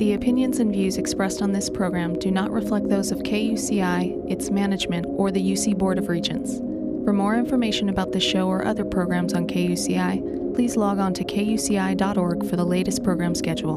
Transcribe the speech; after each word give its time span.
The 0.00 0.14
opinions 0.14 0.60
and 0.60 0.72
views 0.72 0.96
expressed 0.96 1.42
on 1.42 1.52
this 1.52 1.68
program 1.68 2.18
do 2.18 2.30
not 2.30 2.50
reflect 2.50 2.88
those 2.88 3.12
of 3.12 3.18
KUCI, 3.18 4.30
its 4.30 4.50
management, 4.50 5.04
or 5.06 5.30
the 5.30 5.42
UC 5.42 5.76
Board 5.76 5.98
of 5.98 6.08
Regents. 6.08 6.56
For 7.04 7.12
more 7.12 7.36
information 7.36 7.90
about 7.90 8.12
the 8.12 8.18
show 8.18 8.48
or 8.48 8.64
other 8.64 8.86
programs 8.86 9.34
on 9.34 9.46
KUCI, 9.46 10.54
please 10.54 10.74
log 10.74 10.98
on 11.00 11.12
to 11.12 11.22
kuci.org 11.22 12.48
for 12.48 12.56
the 12.56 12.64
latest 12.64 13.04
program 13.04 13.34
schedule. 13.34 13.76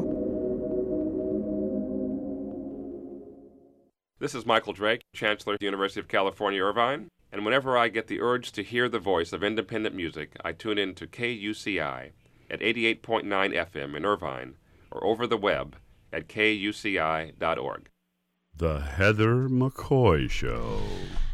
This 4.18 4.34
is 4.34 4.46
Michael 4.46 4.72
Drake, 4.72 5.02
Chancellor 5.12 5.52
of 5.52 5.58
the 5.58 5.66
University 5.66 6.00
of 6.00 6.08
California, 6.08 6.62
Irvine, 6.62 7.08
and 7.32 7.44
whenever 7.44 7.76
I 7.76 7.88
get 7.88 8.06
the 8.06 8.22
urge 8.22 8.50
to 8.52 8.62
hear 8.62 8.88
the 8.88 8.98
voice 8.98 9.34
of 9.34 9.44
independent 9.44 9.94
music, 9.94 10.38
I 10.42 10.52
tune 10.52 10.78
in 10.78 10.94
to 10.94 11.06
KUCI 11.06 12.12
at 12.50 12.60
88.9 12.60 13.24
FM 13.28 13.94
in 13.94 14.06
Irvine 14.06 14.54
or 14.90 15.04
over 15.04 15.26
the 15.26 15.36
web 15.36 15.76
at 16.14 16.28
kuci.org. 16.28 17.90
The 18.56 18.80
Heather 18.80 19.48
McCoy 19.48 20.30
Show. 20.30 20.80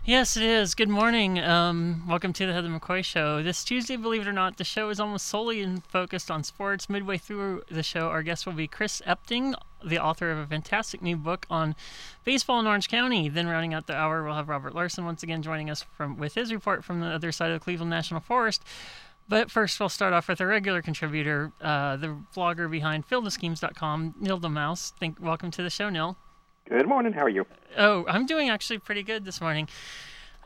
Yes, 0.07 0.39
it 0.39 0.43
is. 0.43 0.75
Good 0.75 0.89
morning. 0.89 1.39
Um, 1.39 2.05
welcome 2.09 2.33
to 2.33 2.47
the 2.47 2.55
Heather 2.55 2.71
McCoy 2.71 3.05
Show. 3.05 3.43
This 3.43 3.63
Tuesday, 3.63 3.97
believe 3.97 4.23
it 4.23 4.27
or 4.27 4.33
not, 4.33 4.57
the 4.57 4.65
show 4.65 4.89
is 4.89 4.99
almost 4.99 5.27
solely 5.27 5.83
focused 5.87 6.31
on 6.31 6.43
sports. 6.43 6.89
Midway 6.89 7.19
through 7.19 7.63
the 7.71 7.83
show, 7.83 8.09
our 8.09 8.23
guest 8.23 8.47
will 8.47 8.55
be 8.55 8.67
Chris 8.67 9.03
Epting, 9.07 9.55
the 9.85 9.99
author 9.99 10.31
of 10.31 10.39
a 10.39 10.47
fantastic 10.47 11.03
new 11.03 11.17
book 11.17 11.45
on 11.51 11.77
baseball 12.25 12.59
in 12.59 12.67
Orange 12.67 12.89
County. 12.89 13.29
Then, 13.29 13.49
rounding 13.49 13.75
out 13.75 13.87
the 13.87 13.95
hour, 13.95 14.25
we'll 14.25 14.35
have 14.35 14.49
Robert 14.49 14.75
Larson 14.75 15.05
once 15.05 15.23
again 15.23 15.43
joining 15.43 15.69
us 15.69 15.85
from 15.95 16.17
with 16.17 16.35
his 16.35 16.51
report 16.51 16.83
from 16.83 17.01
the 17.01 17.07
other 17.09 17.31
side 17.31 17.51
of 17.51 17.61
the 17.61 17.65
Cleveland 17.65 17.91
National 17.91 18.21
Forest. 18.21 18.65
But 19.31 19.49
first, 19.49 19.79
we'll 19.79 19.89
start 19.89 20.13
off 20.13 20.27
with 20.27 20.41
a 20.41 20.47
regular 20.47 20.83
contributor, 20.83 21.53
uh, 21.61 21.95
the 21.95 22.17
blogger 22.35 22.69
behind 22.69 23.09
FieldofSchemes.com, 23.09 24.17
Neil 24.19 24.41
deMause. 24.41 24.93
Think, 24.99 25.19
welcome 25.21 25.53
to 25.53 25.63
the 25.63 25.71
show, 25.71 25.89
Neil. 25.89 26.17
Good 26.69 26.89
morning. 26.89 27.13
How 27.13 27.23
are 27.23 27.29
you? 27.29 27.47
Oh, 27.79 28.05
I'm 28.09 28.27
doing 28.27 28.51
actually 28.51 28.81
pretty 28.81 29.05
good 29.05 29.25
this 29.25 29.41
morning. 29.41 29.69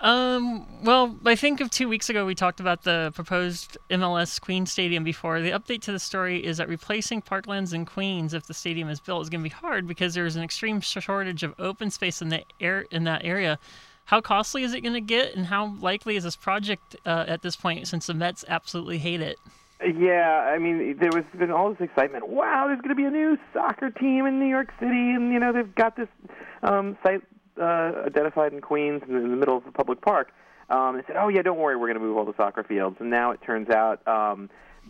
Um, 0.02 0.84
well, 0.84 1.18
I 1.24 1.34
think 1.34 1.62
of 1.62 1.70
two 1.70 1.88
weeks 1.88 2.10
ago 2.10 2.26
we 2.26 2.34
talked 2.34 2.60
about 2.60 2.82
the 2.82 3.10
proposed 3.14 3.78
MLS 3.90 4.38
Queens 4.38 4.70
Stadium 4.70 5.02
before. 5.02 5.40
The 5.40 5.52
update 5.52 5.80
to 5.82 5.92
the 5.92 5.98
story 5.98 6.44
is 6.44 6.58
that 6.58 6.68
replacing 6.68 7.22
Parklands 7.22 7.72
in 7.72 7.86
Queens, 7.86 8.34
if 8.34 8.46
the 8.46 8.52
stadium 8.52 8.90
is 8.90 9.00
built, 9.00 9.22
is 9.22 9.30
going 9.30 9.40
to 9.40 9.48
be 9.48 9.54
hard 9.54 9.86
because 9.86 10.12
there's 10.12 10.36
an 10.36 10.42
extreme 10.42 10.82
shortage 10.82 11.42
of 11.42 11.54
open 11.58 11.90
space 11.90 12.20
in 12.20 12.28
the 12.28 12.42
air 12.60 12.84
in 12.90 13.04
that 13.04 13.24
area. 13.24 13.58
How 14.06 14.20
costly 14.20 14.62
is 14.64 14.74
it 14.74 14.82
going 14.82 14.94
to 14.94 15.00
get, 15.00 15.34
and 15.34 15.46
how 15.46 15.74
likely 15.80 16.16
is 16.16 16.24
this 16.24 16.36
project 16.36 16.96
uh, 17.06 17.24
at 17.26 17.42
this 17.42 17.56
point 17.56 17.88
since 17.88 18.06
the 18.06 18.14
Mets 18.14 18.44
absolutely 18.48 18.98
hate 18.98 19.20
it? 19.20 19.38
Yeah, 19.82 20.50
I 20.52 20.58
mean, 20.58 20.96
there 20.98 21.10
was 21.12 21.24
been 21.38 21.50
all 21.50 21.70
this 21.70 21.80
excitement. 21.80 22.28
Wow, 22.28 22.66
there's 22.66 22.80
going 22.80 22.90
to 22.90 22.94
be 22.94 23.04
a 23.04 23.10
new 23.10 23.36
soccer 23.52 23.90
team 23.90 24.26
in 24.26 24.38
New 24.38 24.48
York 24.48 24.72
City, 24.78 25.10
and 25.12 25.32
you 25.32 25.38
know 25.38 25.52
they've 25.52 25.74
got 25.74 25.96
this 25.96 26.08
um, 26.62 26.96
site 27.02 27.22
uh, 27.60 28.04
identified 28.06 28.52
in 28.52 28.60
Queens 28.60 29.02
in 29.06 29.14
the 29.14 29.36
middle 29.36 29.56
of 29.56 29.66
a 29.66 29.72
public 29.72 30.00
park. 30.00 30.32
Um, 30.70 30.96
they 30.96 31.02
said, 31.06 31.16
"Oh 31.16 31.28
yeah, 31.28 31.42
don't 31.42 31.58
worry, 31.58 31.76
we're 31.76 31.88
going 31.88 31.98
to 31.98 32.04
move 32.04 32.16
all 32.16 32.24
the 32.24 32.36
soccer 32.36 32.62
fields." 32.62 32.96
And 33.00 33.10
now 33.10 33.32
it 33.32 33.42
turns 33.42 33.68
out 33.68 34.06
um, 34.08 34.48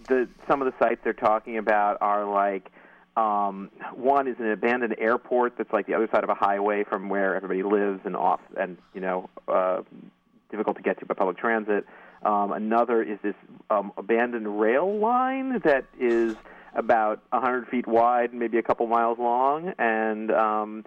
the 0.08 0.28
some 0.48 0.62
of 0.62 0.66
the 0.66 0.74
sites 0.78 1.00
they're 1.02 1.12
talking 1.12 1.56
about 1.56 1.98
are 2.00 2.24
like 2.24 2.70
um, 3.16 3.70
one 3.94 4.26
is 4.26 4.36
an 4.38 4.50
abandoned 4.50 4.96
airport 4.98 5.56
that's 5.56 5.72
like 5.72 5.86
the 5.86 5.94
other 5.94 6.08
side 6.12 6.24
of 6.24 6.30
a 6.30 6.34
highway 6.34 6.84
from 6.84 7.08
where 7.08 7.36
everybody 7.36 7.62
lives 7.62 8.00
and 8.04 8.16
off 8.16 8.40
and 8.56 8.76
you 8.92 9.00
know 9.00 9.28
uh, 9.46 9.82
difficult 10.50 10.76
to 10.76 10.82
get 10.82 10.98
to 11.00 11.06
by 11.06 11.14
public 11.14 11.38
transit. 11.38 11.86
Um, 12.24 12.52
another 12.52 13.02
is 13.02 13.18
this 13.22 13.34
um, 13.70 13.92
abandoned 13.96 14.60
rail 14.60 14.98
line 14.98 15.60
that 15.64 15.84
is 15.98 16.36
about 16.74 17.22
100 17.30 17.68
feet 17.68 17.86
wide, 17.86 18.34
maybe 18.34 18.58
a 18.58 18.62
couple 18.62 18.86
miles 18.86 19.18
long, 19.18 19.72
and 19.78 20.30
um, 20.32 20.84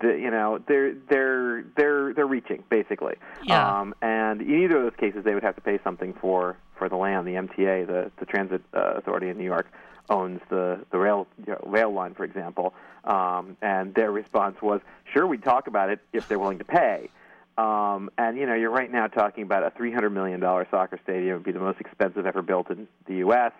the, 0.00 0.08
you 0.08 0.30
know 0.30 0.58
they're 0.68 0.94
they're 1.08 1.64
they're 1.76 2.14
they're 2.14 2.26
reaching 2.26 2.62
basically. 2.68 3.14
Yeah. 3.44 3.80
Um, 3.80 3.94
and 4.02 4.42
in 4.42 4.64
either 4.64 4.76
of 4.78 4.82
those 4.82 5.00
cases, 5.00 5.24
they 5.24 5.34
would 5.34 5.42
have 5.42 5.56
to 5.56 5.62
pay 5.62 5.78
something 5.82 6.14
for 6.20 6.56
for 6.76 6.88
the 6.88 6.96
land. 6.96 7.26
The 7.26 7.32
MTA, 7.32 7.86
the 7.86 8.10
the 8.18 8.26
Transit 8.26 8.62
uh, 8.74 8.94
Authority 8.96 9.28
in 9.28 9.38
New 9.38 9.44
York, 9.44 9.66
owns 10.08 10.40
the 10.48 10.80
the 10.90 10.98
rail 10.98 11.26
you 11.46 11.52
know, 11.52 11.60
rail 11.64 11.92
line, 11.92 12.14
for 12.14 12.24
example. 12.24 12.74
Um, 13.04 13.56
and 13.60 13.94
their 13.94 14.10
response 14.10 14.60
was, 14.62 14.80
"Sure, 15.12 15.26
we'd 15.26 15.42
talk 15.42 15.66
about 15.66 15.90
it 15.90 16.00
if 16.12 16.28
they're 16.28 16.38
willing 16.38 16.58
to 16.58 16.64
pay." 16.64 17.10
Um, 17.56 18.10
and 18.18 18.36
you 18.36 18.46
know, 18.46 18.54
you're 18.54 18.70
right 18.70 18.90
now 18.90 19.06
talking 19.06 19.44
about 19.44 19.62
a 19.62 19.70
300 19.70 20.10
million 20.10 20.40
dollar 20.40 20.66
soccer 20.70 20.98
stadium. 21.02 21.30
It 21.30 21.34
would 21.34 21.44
be 21.44 21.52
the 21.52 21.60
most 21.60 21.80
expensive 21.80 22.26
ever 22.26 22.42
built 22.42 22.70
in 22.70 22.88
the 23.06 23.16
U.S. 23.16 23.52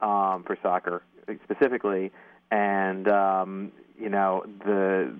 Um, 0.00 0.44
for 0.44 0.56
soccer 0.62 1.02
specifically, 1.44 2.10
and 2.50 3.08
um, 3.08 3.72
you 3.98 4.08
know 4.08 4.44
the 4.64 5.14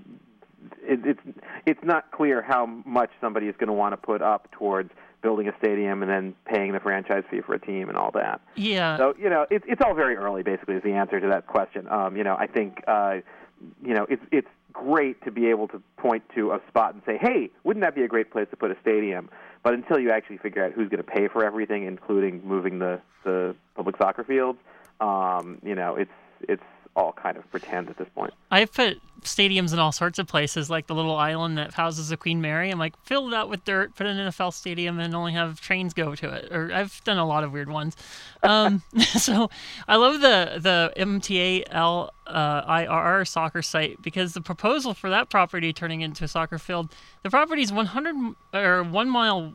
it, 0.82 1.00
it's 1.05 1.20
it's 1.66 1.84
not 1.84 2.10
clear 2.10 2.43
how 2.43 2.66
much 2.66 3.10
somebody 3.20 3.47
is 3.47 3.56
going 3.56 3.69
to 3.69 3.75
want 3.75 3.93
to 3.93 3.97
put 3.97 4.22
up 4.22 4.50
towards 4.50 4.91
building 5.22 5.48
a 5.48 5.52
stadium 5.58 6.02
and 6.02 6.10
then 6.10 6.34
paying 6.44 6.72
the 6.72 6.80
franchise 6.80 7.24
fee 7.30 7.40
for 7.40 7.54
a 7.54 7.60
team 7.60 7.88
and 7.88 7.98
all 7.98 8.10
that. 8.12 8.40
Yeah. 8.56 8.96
So 8.96 9.14
you 9.18 9.28
know, 9.28 9.46
it's 9.50 9.64
it's 9.68 9.80
all 9.84 9.94
very 9.94 10.16
early. 10.16 10.42
Basically, 10.42 10.76
is 10.76 10.82
the 10.82 10.92
answer 10.92 11.20
to 11.20 11.26
that 11.28 11.46
question. 11.46 11.88
Um, 11.88 12.16
you 12.16 12.24
know, 12.24 12.36
I 12.38 12.46
think 12.46 12.82
uh, 12.86 13.16
you 13.82 13.94
know 13.94 14.06
it's 14.08 14.22
it's 14.30 14.48
great 14.72 15.22
to 15.24 15.30
be 15.30 15.48
able 15.48 15.68
to 15.68 15.82
point 15.96 16.22
to 16.34 16.52
a 16.52 16.60
spot 16.68 16.94
and 16.94 17.02
say, 17.04 17.18
hey, 17.20 17.50
wouldn't 17.64 17.84
that 17.84 17.94
be 17.94 18.02
a 18.02 18.08
great 18.08 18.30
place 18.30 18.46
to 18.50 18.56
put 18.56 18.70
a 18.70 18.76
stadium? 18.80 19.28
But 19.62 19.74
until 19.74 19.98
you 19.98 20.10
actually 20.10 20.38
figure 20.38 20.64
out 20.64 20.72
who's 20.72 20.88
going 20.88 21.02
to 21.02 21.10
pay 21.10 21.26
for 21.28 21.44
everything, 21.44 21.84
including 21.84 22.42
moving 22.44 22.78
the 22.78 23.00
the 23.24 23.54
public 23.74 23.96
soccer 23.96 24.24
fields, 24.24 24.58
um, 25.00 25.58
you 25.64 25.74
know, 25.74 25.96
it's 25.96 26.10
it's 26.42 26.62
all 26.94 27.12
kind 27.12 27.36
of 27.36 27.48
pretend 27.50 27.88
at 27.88 27.98
this 27.98 28.08
point. 28.14 28.32
I've 28.50 28.72
put 28.72 29.00
stadiums 29.22 29.72
in 29.72 29.78
all 29.78 29.92
sorts 29.92 30.18
of 30.18 30.26
places, 30.26 30.70
like 30.70 30.86
the 30.86 30.94
little 30.94 31.16
island 31.16 31.58
that 31.58 31.74
houses 31.74 32.08
the 32.08 32.16
Queen 32.16 32.40
Mary. 32.40 32.70
I'm 32.70 32.78
like, 32.78 32.94
fill 33.04 33.28
it 33.28 33.34
out 33.34 33.48
with 33.48 33.64
dirt, 33.64 33.94
put 33.94 34.06
an 34.06 34.16
NFL 34.16 34.52
stadium, 34.52 34.98
and 34.98 35.14
only 35.14 35.32
have 35.32 35.60
trains 35.60 35.94
go 35.94 36.14
to 36.14 36.32
it. 36.34 36.52
Or 36.52 36.72
I've 36.72 37.02
done 37.04 37.18
a 37.18 37.26
lot 37.26 37.44
of 37.44 37.52
weird 37.52 37.70
ones. 37.70 37.96
Um, 38.42 38.82
so 38.98 39.50
I 39.86 39.96
love 39.96 40.20
the 40.20 40.58
the 40.58 40.92
MTAL 40.96 42.10
uh, 42.28 42.72
IRR 42.72 43.26
soccer 43.26 43.62
site 43.62 44.00
because 44.02 44.34
the 44.34 44.40
proposal 44.40 44.94
for 44.94 45.10
that 45.10 45.30
property 45.30 45.72
turning 45.72 46.02
into 46.02 46.24
a 46.24 46.28
soccer 46.28 46.58
field, 46.58 46.94
the 47.22 47.30
property 47.30 47.62
is 47.62 47.72
100 47.72 48.34
or 48.54 48.82
one 48.82 49.08
mile 49.08 49.52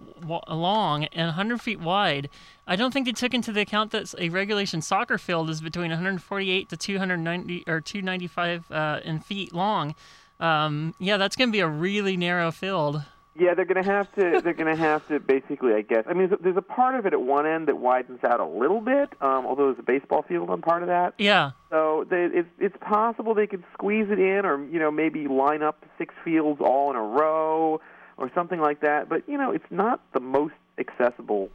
long 0.49 1.05
and 1.05 1.27
100 1.27 1.61
feet 1.61 1.79
wide. 1.79 2.29
I 2.65 2.75
don't 2.75 2.91
think 2.91 3.05
they 3.05 3.11
took 3.11 3.33
into 3.33 3.51
the 3.51 3.61
account 3.61 3.91
that 3.91 4.13
a 4.17 4.29
regulation 4.29 4.81
soccer 4.81 5.17
field 5.17 5.49
is 5.49 5.61
between 5.61 5.89
148 5.89 6.69
to 6.69 6.77
290 6.77 7.63
or 7.67 7.81
295 7.81 8.71
uh, 8.71 8.99
in 9.03 9.19
feet 9.19 9.52
long. 9.53 9.95
Um, 10.39 10.93
yeah, 10.99 11.17
that's 11.17 11.35
going 11.35 11.49
to 11.49 11.51
be 11.51 11.61
a 11.61 11.67
really 11.67 12.17
narrow 12.17 12.51
field. 12.51 13.03
Yeah, 13.35 13.55
they're 13.55 13.65
going 13.65 13.83
to 13.83 13.89
have 13.91 14.13
to. 14.13 14.41
They're 14.41 14.53
going 14.53 14.75
to 14.75 14.75
have 14.75 15.07
to 15.07 15.19
basically, 15.19 15.73
I 15.73 15.81
guess. 15.81 16.03
I 16.07 16.13
mean, 16.13 16.29
there's 16.29 16.39
a, 16.39 16.43
there's 16.43 16.57
a 16.57 16.61
part 16.61 16.93
of 16.93 17.07
it 17.07 17.13
at 17.13 17.21
one 17.21 17.47
end 17.47 17.67
that 17.67 17.79
widens 17.79 18.23
out 18.23 18.39
a 18.39 18.45
little 18.45 18.79
bit, 18.79 19.09
um, 19.21 19.47
although 19.47 19.65
there's 19.65 19.79
a 19.79 19.83
baseball 19.83 20.21
field 20.21 20.51
on 20.51 20.61
part 20.61 20.83
of 20.83 20.87
that. 20.89 21.15
Yeah. 21.17 21.51
So 21.71 22.05
they, 22.07 22.25
it's 22.31 22.49
it's 22.59 22.77
possible 22.79 23.33
they 23.33 23.47
could 23.47 23.63
squeeze 23.73 24.07
it 24.11 24.19
in, 24.19 24.45
or 24.45 24.63
you 24.65 24.77
know, 24.77 24.91
maybe 24.91 25.27
line 25.27 25.63
up 25.63 25.83
six 25.97 26.13
fields 26.23 26.61
all 26.61 26.91
in 26.91 26.95
a 26.95 27.01
row, 27.01 27.81
or 28.17 28.31
something 28.35 28.59
like 28.59 28.81
that. 28.81 29.09
But 29.09 29.27
you 29.27 29.37
know, 29.37 29.51
it's 29.51 29.71
not 29.71 29.99
the 30.13 30.19
most 30.19 30.53
accessible. 30.77 31.49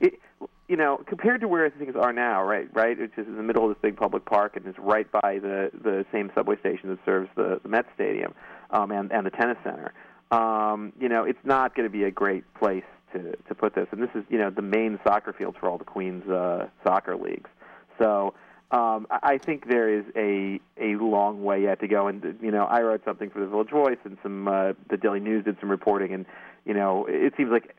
It, 0.00 0.20
you 0.68 0.76
know, 0.76 1.02
compared 1.06 1.40
to 1.40 1.48
where 1.48 1.68
things 1.70 1.96
are 1.96 2.12
now, 2.12 2.44
right? 2.44 2.68
Right, 2.74 2.98
it's 2.98 3.14
just 3.16 3.26
in 3.26 3.36
the 3.36 3.42
middle 3.42 3.64
of 3.64 3.70
this 3.70 3.80
big 3.80 3.96
public 3.96 4.26
park, 4.26 4.56
and 4.56 4.66
it's 4.66 4.78
right 4.78 5.10
by 5.10 5.38
the 5.38 5.70
the 5.72 6.04
same 6.12 6.30
subway 6.34 6.58
station 6.60 6.90
that 6.90 6.98
serves 7.04 7.28
the 7.36 7.60
the 7.62 7.68
Met 7.68 7.86
Stadium 7.94 8.34
um, 8.70 8.90
and 8.90 9.10
and 9.10 9.26
the 9.26 9.30
tennis 9.30 9.56
center. 9.64 9.92
Um, 10.30 10.92
you 11.00 11.08
know, 11.08 11.24
it's 11.24 11.38
not 11.44 11.74
going 11.74 11.88
to 11.88 11.92
be 11.92 12.04
a 12.04 12.10
great 12.10 12.44
place 12.54 12.84
to 13.14 13.34
to 13.48 13.54
put 13.54 13.74
this. 13.74 13.88
And 13.92 14.02
this 14.02 14.10
is 14.14 14.24
you 14.28 14.38
know 14.38 14.50
the 14.50 14.62
main 14.62 14.98
soccer 15.04 15.32
fields 15.32 15.56
for 15.58 15.68
all 15.68 15.78
the 15.78 15.84
Queens 15.84 16.28
uh, 16.28 16.68
soccer 16.84 17.16
leagues. 17.16 17.50
So 17.98 18.34
um, 18.70 19.06
I 19.10 19.38
think 19.38 19.68
there 19.68 19.88
is 19.88 20.04
a 20.14 20.60
a 20.78 20.96
long 20.96 21.42
way 21.42 21.62
yet 21.62 21.80
to 21.80 21.88
go. 21.88 22.08
And 22.08 22.38
you 22.42 22.50
know, 22.50 22.64
I 22.64 22.82
wrote 22.82 23.02
something 23.04 23.30
for 23.30 23.40
the 23.40 23.46
Village 23.46 23.70
Voice, 23.70 23.98
and 24.04 24.18
some 24.22 24.48
uh, 24.48 24.74
the 24.90 24.98
Daily 24.98 25.20
News 25.20 25.44
did 25.44 25.56
some 25.60 25.70
reporting, 25.70 26.12
and 26.12 26.26
you 26.66 26.74
know, 26.74 27.06
it 27.08 27.32
seems 27.38 27.50
like 27.50 27.74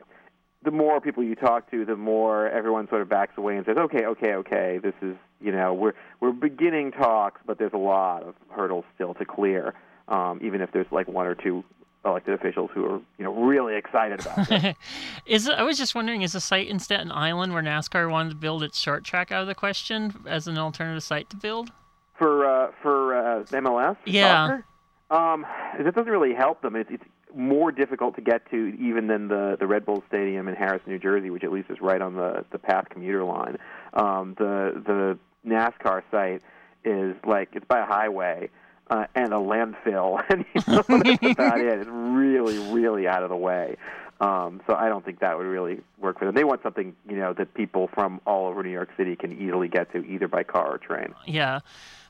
the 0.62 0.70
more 0.70 1.00
people 1.00 1.22
you 1.22 1.34
talk 1.34 1.70
to, 1.70 1.84
the 1.84 1.96
more 1.96 2.48
everyone 2.48 2.88
sort 2.88 3.02
of 3.02 3.08
backs 3.08 3.32
away 3.36 3.56
and 3.56 3.64
says, 3.64 3.76
"Okay, 3.76 4.04
okay, 4.04 4.34
okay, 4.34 4.78
this 4.82 4.94
is 5.02 5.16
you 5.40 5.52
know 5.52 5.74
we're 5.74 5.94
we're 6.20 6.32
beginning 6.32 6.92
talks, 6.92 7.40
but 7.46 7.58
there's 7.58 7.72
a 7.72 7.78
lot 7.78 8.22
of 8.22 8.34
hurdles 8.50 8.84
still 8.94 9.14
to 9.14 9.24
clear, 9.24 9.74
um, 10.08 10.40
even 10.42 10.60
if 10.60 10.72
there's 10.72 10.90
like 10.90 11.08
one 11.08 11.26
or 11.26 11.34
two 11.34 11.64
elected 12.04 12.32
officials 12.32 12.70
who 12.72 12.84
are 12.86 13.00
you 13.18 13.24
know 13.24 13.34
really 13.34 13.76
excited 13.76 14.20
about 14.20 14.50
it." 14.50 14.76
is 15.26 15.48
I 15.48 15.62
was 15.62 15.78
just 15.78 15.94
wondering, 15.94 16.22
is 16.22 16.32
the 16.32 16.40
site 16.40 16.68
in 16.68 16.78
Staten 16.78 17.10
Island 17.10 17.54
where 17.54 17.62
NASCAR 17.62 18.10
wanted 18.10 18.30
to 18.30 18.36
build 18.36 18.62
its 18.62 18.78
short 18.78 19.04
track 19.04 19.32
out 19.32 19.42
of 19.42 19.46
the 19.48 19.54
question 19.54 20.14
as 20.26 20.46
an 20.46 20.58
alternative 20.58 21.02
site 21.02 21.30
to 21.30 21.36
build? 21.36 21.72
for 22.20 22.46
uh, 22.46 22.70
for 22.82 23.16
uh, 23.16 23.44
MLS. 23.44 23.96
Yeah. 24.04 24.46
Soccer? 24.46 24.64
Um, 25.10 25.46
that 25.82 25.92
doesn't 25.92 26.12
really 26.12 26.34
help 26.34 26.62
them. 26.62 26.76
It's, 26.76 26.88
it's 26.88 27.02
more 27.34 27.72
difficult 27.72 28.16
to 28.16 28.20
get 28.20 28.48
to 28.50 28.76
even 28.78 29.06
than 29.06 29.28
the 29.28 29.56
the 29.58 29.66
Red 29.66 29.84
Bull 29.84 30.02
Stadium 30.08 30.48
in 30.48 30.54
Harrison, 30.54 30.92
New 30.92 30.98
Jersey, 30.98 31.30
which 31.30 31.44
at 31.44 31.52
least 31.52 31.70
is 31.70 31.80
right 31.80 32.00
on 32.00 32.16
the 32.16 32.44
the 32.50 32.58
PATH 32.58 32.88
commuter 32.90 33.24
line. 33.24 33.58
Um, 33.94 34.34
the 34.38 34.82
the 34.84 35.18
NASCAR 35.46 36.02
site 36.10 36.42
is 36.84 37.16
like 37.26 37.50
it's 37.52 37.66
by 37.66 37.80
a 37.80 37.86
highway, 37.86 38.50
uh, 38.90 39.06
and 39.14 39.32
a 39.32 39.38
landfill, 39.38 40.22
and 40.28 40.44
you 40.54 40.62
know, 40.66 40.82
that's 40.82 41.38
about 41.38 41.60
it. 41.60 41.80
It's 41.80 41.88
really, 41.90 42.58
really 42.72 43.06
out 43.06 43.22
of 43.22 43.30
the 43.30 43.36
way. 43.36 43.76
Um, 44.20 44.60
so 44.66 44.74
I 44.74 44.88
don't 44.88 45.02
think 45.02 45.20
that 45.20 45.38
would 45.38 45.46
really 45.46 45.80
work 45.98 46.18
for 46.18 46.26
them. 46.26 46.34
They 46.34 46.44
want 46.44 46.62
something, 46.62 46.94
you 47.08 47.16
know, 47.16 47.32
that 47.32 47.54
people 47.54 47.88
from 47.94 48.20
all 48.26 48.48
over 48.48 48.62
New 48.62 48.70
York 48.70 48.90
City 48.96 49.16
can 49.16 49.32
easily 49.40 49.68
get 49.68 49.90
to, 49.92 50.04
either 50.04 50.28
by 50.28 50.42
car 50.42 50.74
or 50.74 50.78
train. 50.78 51.14
Yeah. 51.26 51.60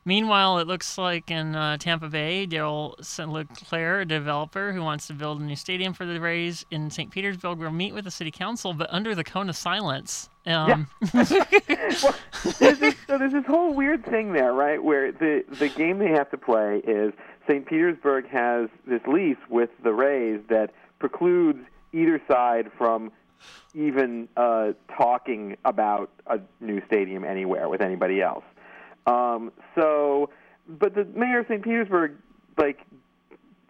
Meanwhile, 0.05 0.59
it 0.59 0.67
looks 0.67 0.97
like 0.97 1.31
in 1.31 1.55
uh, 1.55 1.77
Tampa 1.77 2.09
Bay, 2.09 2.47
Daryl 2.47 3.03
St. 3.05 3.31
LeClair, 3.31 4.01
a 4.01 4.07
developer 4.07 4.73
who 4.73 4.83
wants 4.83 5.07
to 5.09 5.13
build 5.13 5.41
a 5.41 5.45
new 5.45 5.57
stadium 5.57 5.93
for 5.93 6.07
the 6.07 6.19
Rays 6.19 6.65
in 6.71 6.91
St. 6.91 7.11
Petersburg, 7.11 7.59
will 7.59 7.71
meet 7.71 7.93
with 7.93 8.05
the 8.05 8.11
city 8.11 8.31
council, 8.31 8.73
but 8.73 8.89
under 8.91 9.15
the 9.15 9.25
cone 9.25 9.49
of 9.49 9.57
silence. 9.57 10.31
Um, 10.47 10.89
well, 11.15 11.25
there's 12.59 12.79
this, 12.79 12.95
so 13.07 13.19
there's 13.19 13.33
this 13.33 13.47
whole 13.47 13.75
weird 13.75 14.05
thing 14.07 14.33
there, 14.33 14.55
right? 14.55 14.83
Where 14.83 15.13
the 15.13 15.45
the 15.59 15.69
game 15.69 15.99
they 15.99 16.11
have 16.11 16.31
to 16.31 16.39
play 16.39 16.79
is 16.79 17.13
St. 17.47 17.67
Petersburg 17.67 18.27
has 18.29 18.69
this 18.87 19.03
lease 19.07 19.37
with 19.49 19.71
the 19.83 19.93
Rays 19.93 20.41
that 20.49 20.71
precludes 20.99 21.61
either 21.93 22.21
side 22.27 22.71
from 22.79 23.13
even 23.75 24.29
uh, 24.37 24.73
talking 24.97 25.57
about 25.65 26.11
a 26.27 26.41
new 26.61 26.81
stadium 26.87 27.25
anywhere 27.25 27.69
with 27.69 27.81
anybody 27.81 28.21
else. 28.21 28.45
Um, 29.07 29.53
so, 29.75 30.31
but 30.69 30.95
the 30.95 31.05
mayor 31.05 31.41
of 31.41 31.47
St. 31.47 31.63
Petersburg, 31.63 32.13
like, 32.57 32.81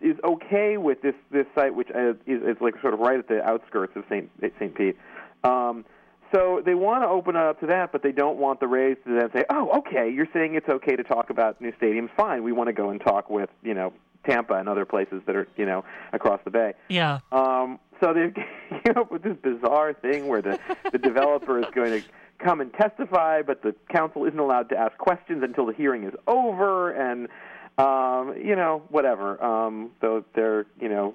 is 0.02 0.16
okay 0.24 0.76
with 0.76 1.02
this 1.02 1.14
this 1.30 1.46
site, 1.54 1.74
which 1.74 1.88
uh, 1.94 2.10
is, 2.26 2.42
is 2.42 2.56
like 2.60 2.74
sort 2.80 2.94
of 2.94 3.00
right 3.00 3.18
at 3.18 3.28
the 3.28 3.42
outskirts 3.42 3.92
of 3.96 4.04
St. 4.08 4.30
St. 4.58 4.74
Pete. 4.74 4.96
Um, 5.44 5.84
so 6.32 6.62
they 6.64 6.74
want 6.74 7.02
to 7.02 7.08
open 7.08 7.34
it 7.34 7.42
up 7.42 7.60
to 7.60 7.66
that, 7.66 7.92
but 7.92 8.02
they 8.02 8.12
don't 8.12 8.38
want 8.38 8.60
the 8.60 8.66
Rays 8.66 8.96
to 9.04 9.18
then 9.18 9.30
say, 9.32 9.44
"Oh, 9.50 9.78
okay, 9.78 10.10
you're 10.10 10.28
saying 10.32 10.54
it's 10.54 10.68
okay 10.68 10.96
to 10.96 11.02
talk 11.02 11.30
about 11.30 11.60
new 11.60 11.72
stadiums. 11.72 12.10
Fine, 12.16 12.44
we 12.44 12.52
want 12.52 12.68
to 12.68 12.72
go 12.72 12.90
and 12.90 13.00
talk 13.00 13.28
with 13.28 13.50
you 13.62 13.74
know 13.74 13.92
Tampa 14.24 14.54
and 14.54 14.68
other 14.68 14.84
places 14.84 15.22
that 15.26 15.34
are 15.34 15.48
you 15.56 15.66
know 15.66 15.84
across 16.12 16.40
the 16.44 16.50
bay." 16.50 16.74
Yeah. 16.88 17.20
Um, 17.32 17.78
so 18.00 18.14
they 18.14 18.30
came 18.84 18.96
up 18.96 19.10
with 19.10 19.22
this 19.22 19.36
bizarre 19.42 19.92
thing 19.92 20.28
where 20.28 20.40
the 20.40 20.58
the 20.92 20.98
developer 20.98 21.58
is 21.58 21.66
going 21.74 22.00
to 22.00 22.08
come 22.42 22.60
and 22.60 22.72
testify, 22.74 23.42
but 23.42 23.62
the 23.62 23.74
council 23.92 24.24
isn't 24.24 24.38
allowed 24.38 24.68
to 24.70 24.76
ask 24.76 24.96
questions 24.98 25.42
until 25.42 25.66
the 25.66 25.72
hearing 25.72 26.04
is 26.04 26.14
over, 26.26 26.92
and 26.92 27.28
um, 27.78 28.34
you 28.42 28.56
know 28.56 28.82
whatever. 28.88 29.42
Um, 29.42 29.90
so 30.00 30.24
they're 30.34 30.66
you 30.80 30.88
know 30.88 31.14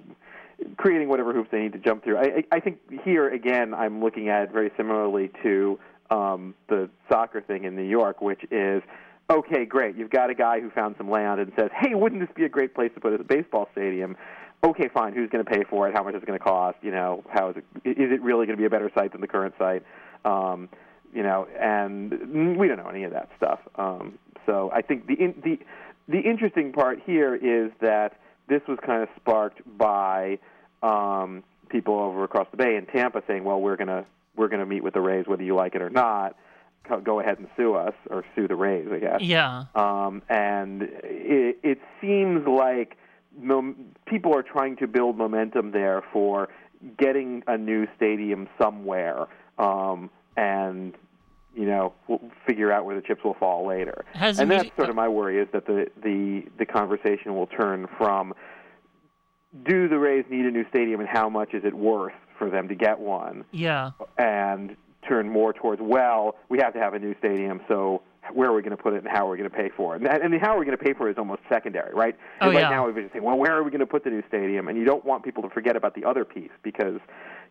creating 0.77 1.09
whatever 1.09 1.33
hoops 1.33 1.49
they 1.51 1.59
need 1.59 1.73
to 1.73 1.79
jump 1.79 2.03
through. 2.03 2.17
I, 2.17 2.43
I 2.51 2.59
think 2.59 2.79
here 3.03 3.29
again, 3.29 3.73
I'm 3.73 4.01
looking 4.03 4.29
at 4.29 4.43
it 4.43 4.51
very 4.51 4.71
similarly 4.77 5.31
to 5.43 5.79
um, 6.09 6.55
the 6.69 6.89
soccer 7.09 7.41
thing 7.41 7.65
in 7.65 7.75
New 7.75 7.83
York, 7.83 8.21
which 8.21 8.43
is 8.51 8.81
okay, 9.29 9.65
great. 9.65 9.95
You've 9.95 10.11
got 10.11 10.29
a 10.29 10.35
guy 10.35 10.59
who 10.61 10.69
found 10.69 10.95
some 10.97 11.09
land 11.09 11.39
and 11.39 11.51
says, 11.57 11.69
hey, 11.75 11.95
wouldn't 11.95 12.21
this 12.21 12.29
be 12.35 12.45
a 12.45 12.49
great 12.49 12.75
place 12.75 12.91
to 12.93 13.01
put 13.01 13.19
a 13.19 13.23
baseball 13.23 13.67
stadium? 13.71 14.15
Okay, 14.63 14.87
fine. 14.93 15.13
Who's 15.13 15.29
going 15.29 15.43
to 15.43 15.49
pay 15.49 15.63
for 15.69 15.87
it? 15.87 15.95
How 15.95 16.03
much 16.03 16.15
is 16.15 16.23
it 16.23 16.25
going 16.25 16.39
to 16.39 16.43
cost? 16.43 16.77
You 16.81 16.91
know, 16.91 17.23
how 17.29 17.49
is 17.49 17.57
it? 17.57 17.65
Is 17.83 18.11
it 18.11 18.21
really 18.21 18.45
going 18.45 18.57
to 18.57 18.61
be 18.61 18.65
a 18.65 18.69
better 18.69 18.91
site 18.95 19.11
than 19.11 19.21
the 19.21 19.27
current 19.27 19.53
site? 19.59 19.83
Um, 20.23 20.69
you 21.15 21.23
know, 21.23 21.47
and 21.59 22.57
we 22.57 22.67
don't 22.67 22.77
know 22.77 22.89
any 22.89 23.05
of 23.05 23.13
that 23.13 23.29
stuff. 23.37 23.59
Um, 23.75 24.19
so 24.45 24.69
I 24.71 24.81
think 24.81 25.07
the 25.07 25.13
in, 25.13 25.33
the 25.43 25.59
the 26.07 26.19
interesting 26.19 26.73
part 26.73 26.99
here 27.05 27.33
is 27.33 27.71
that 27.81 28.19
this 28.47 28.61
was 28.67 28.77
kind 28.85 29.01
of 29.01 29.09
sparked 29.15 29.61
by 29.77 30.37
um, 30.83 31.43
people 31.69 31.97
over 31.97 32.23
across 32.25 32.47
the 32.51 32.57
bay 32.57 32.75
in 32.75 32.85
Tampa 32.85 33.23
saying, 33.27 33.45
"Well, 33.45 33.61
we're 33.61 33.77
gonna 33.77 34.05
we're 34.35 34.49
gonna 34.49 34.65
meet 34.65 34.83
with 34.83 34.93
the 34.93 35.01
Rays 35.01 35.25
whether 35.25 35.41
you 35.41 35.55
like 35.55 35.73
it 35.73 35.81
or 35.81 35.89
not. 35.89 36.35
Go 37.03 37.19
ahead 37.19 37.39
and 37.39 37.47
sue 37.57 37.73
us 37.73 37.95
or 38.11 38.23
sue 38.35 38.47
the 38.47 38.55
Rays, 38.55 38.87
I 38.91 38.99
guess." 38.99 39.21
Yeah. 39.21 39.65
Um, 39.73 40.21
and 40.27 40.83
it, 40.83 41.57
it 41.63 41.79
seems 42.01 42.45
like 42.45 42.97
people 44.05 44.35
are 44.35 44.43
trying 44.43 44.75
to 44.77 44.87
build 44.87 45.17
momentum 45.17 45.71
there 45.71 46.03
for 46.13 46.49
getting 46.97 47.41
a 47.47 47.57
new 47.57 47.87
stadium 47.95 48.47
somewhere, 48.61 49.27
um, 49.57 50.09
and 50.37 50.93
you 51.55 51.65
know, 51.65 51.93
we'll 52.07 52.19
figure 52.45 52.71
out 52.71 52.85
where 52.85 52.95
the 52.95 53.01
chips 53.01 53.23
will 53.23 53.33
fall 53.35 53.65
later. 53.67 54.03
Has 54.13 54.39
and 54.39 54.51
that's 54.51 54.69
sort 54.75 54.89
of 54.89 54.95
my 54.95 55.07
worry 55.07 55.39
is 55.39 55.47
that 55.53 55.65
the, 55.65 55.87
the 56.03 56.43
the 56.57 56.65
conversation 56.65 57.33
will 57.35 57.47
turn 57.47 57.87
from 57.97 58.33
do 59.65 59.87
the 59.87 59.97
Rays 59.97 60.25
need 60.29 60.45
a 60.45 60.51
new 60.51 60.65
stadium 60.69 60.99
and 60.99 61.07
how 61.07 61.29
much 61.29 61.53
is 61.53 61.63
it 61.63 61.73
worth 61.73 62.13
for 62.37 62.49
them 62.49 62.67
to 62.67 62.75
get 62.75 62.99
one, 62.99 63.45
Yeah. 63.51 63.91
and 64.17 64.75
turn 65.07 65.29
more 65.29 65.53
towards 65.53 65.81
well, 65.81 66.35
we 66.49 66.57
have 66.59 66.73
to 66.73 66.79
have 66.79 66.93
a 66.93 66.99
new 66.99 67.15
stadium, 67.19 67.61
so 67.69 68.01
where 68.33 68.49
are 68.49 68.53
we 68.53 68.61
going 68.61 68.75
to 68.75 68.81
put 68.83 68.93
it 68.93 68.97
and 68.97 69.07
how 69.07 69.27
are 69.27 69.31
we 69.31 69.37
going 69.37 69.49
to 69.49 69.55
pay 69.55 69.69
for 69.77 69.95
it? 69.95 70.01
And, 70.01 70.33
and 70.33 70.41
how 70.41 70.55
are 70.55 70.59
we 70.59 70.65
going 70.65 70.77
to 70.77 70.83
pay 70.83 70.93
for 70.93 71.07
it 71.07 71.11
is 71.11 71.17
almost 71.17 71.41
secondary, 71.47 71.93
right? 71.93 72.17
Oh, 72.41 72.47
And 72.47 72.55
right 72.55 72.61
yeah. 72.63 72.69
now 72.71 72.83
we're 72.85 72.99
just 72.99 73.13
saying, 73.13 73.23
well, 73.23 73.37
where 73.37 73.53
are 73.53 73.63
we 73.63 73.69
going 73.71 73.79
to 73.79 73.85
put 73.85 74.03
the 74.03 74.09
new 74.09 74.23
stadium? 74.27 74.67
And 74.67 74.77
you 74.77 74.83
don't 74.83 75.05
want 75.05 75.23
people 75.23 75.43
to 75.43 75.49
forget 75.49 75.75
about 75.77 75.93
the 75.95 76.03
other 76.03 76.25
piece 76.25 76.49
because, 76.63 76.99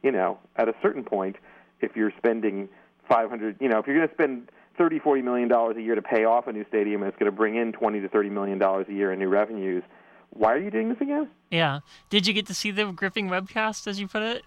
you 0.03 0.11
know, 0.11 0.39
at 0.57 0.69
a 0.69 0.75
certain 0.83 1.05
point, 1.05 1.37
if 1.81 1.97
you're 1.97 2.13
spending 2.19 2.69
500, 3.09 3.57
you 3.61 3.69
know, 3.69 3.79
if 3.79 3.87
you're 3.87 3.97
going 3.97 4.09
to 4.09 4.15
spend 4.15 4.51
30, 4.79 4.99
40 4.99 5.23
million 5.23 5.49
dollars 5.49 5.77
a 5.77 5.83
year 5.83 5.95
to 5.95 6.03
pay 6.03 6.25
off 6.25 6.47
a 6.47 6.53
new 6.53 6.65
stadium 6.69 7.03
and 7.03 7.09
it's 7.09 7.19
going 7.19 7.31
to 7.31 7.37
bring 7.37 7.57
in 7.57 7.73
20 7.73 8.01
to 8.01 8.09
30 8.09 8.31
million 8.31 8.59
dollars 8.59 8.87
a 8.89 8.93
year 8.93 9.13
in 9.13 9.19
new 9.19 9.29
revenues, 9.29 9.83
why 10.31 10.53
are 10.53 10.59
you 10.59 10.71
doing 10.71 10.89
this 10.89 11.01
again? 11.01 11.29
Yeah. 11.51 11.81
Did 12.11 12.27
you 12.27 12.33
get 12.35 12.47
to 12.47 12.55
see 12.55 12.71
the 12.73 12.87
gripping 12.93 13.29
webcast, 13.29 13.87
as 13.87 14.01
you 14.01 14.09
put 14.09 14.23
it? 14.23 14.43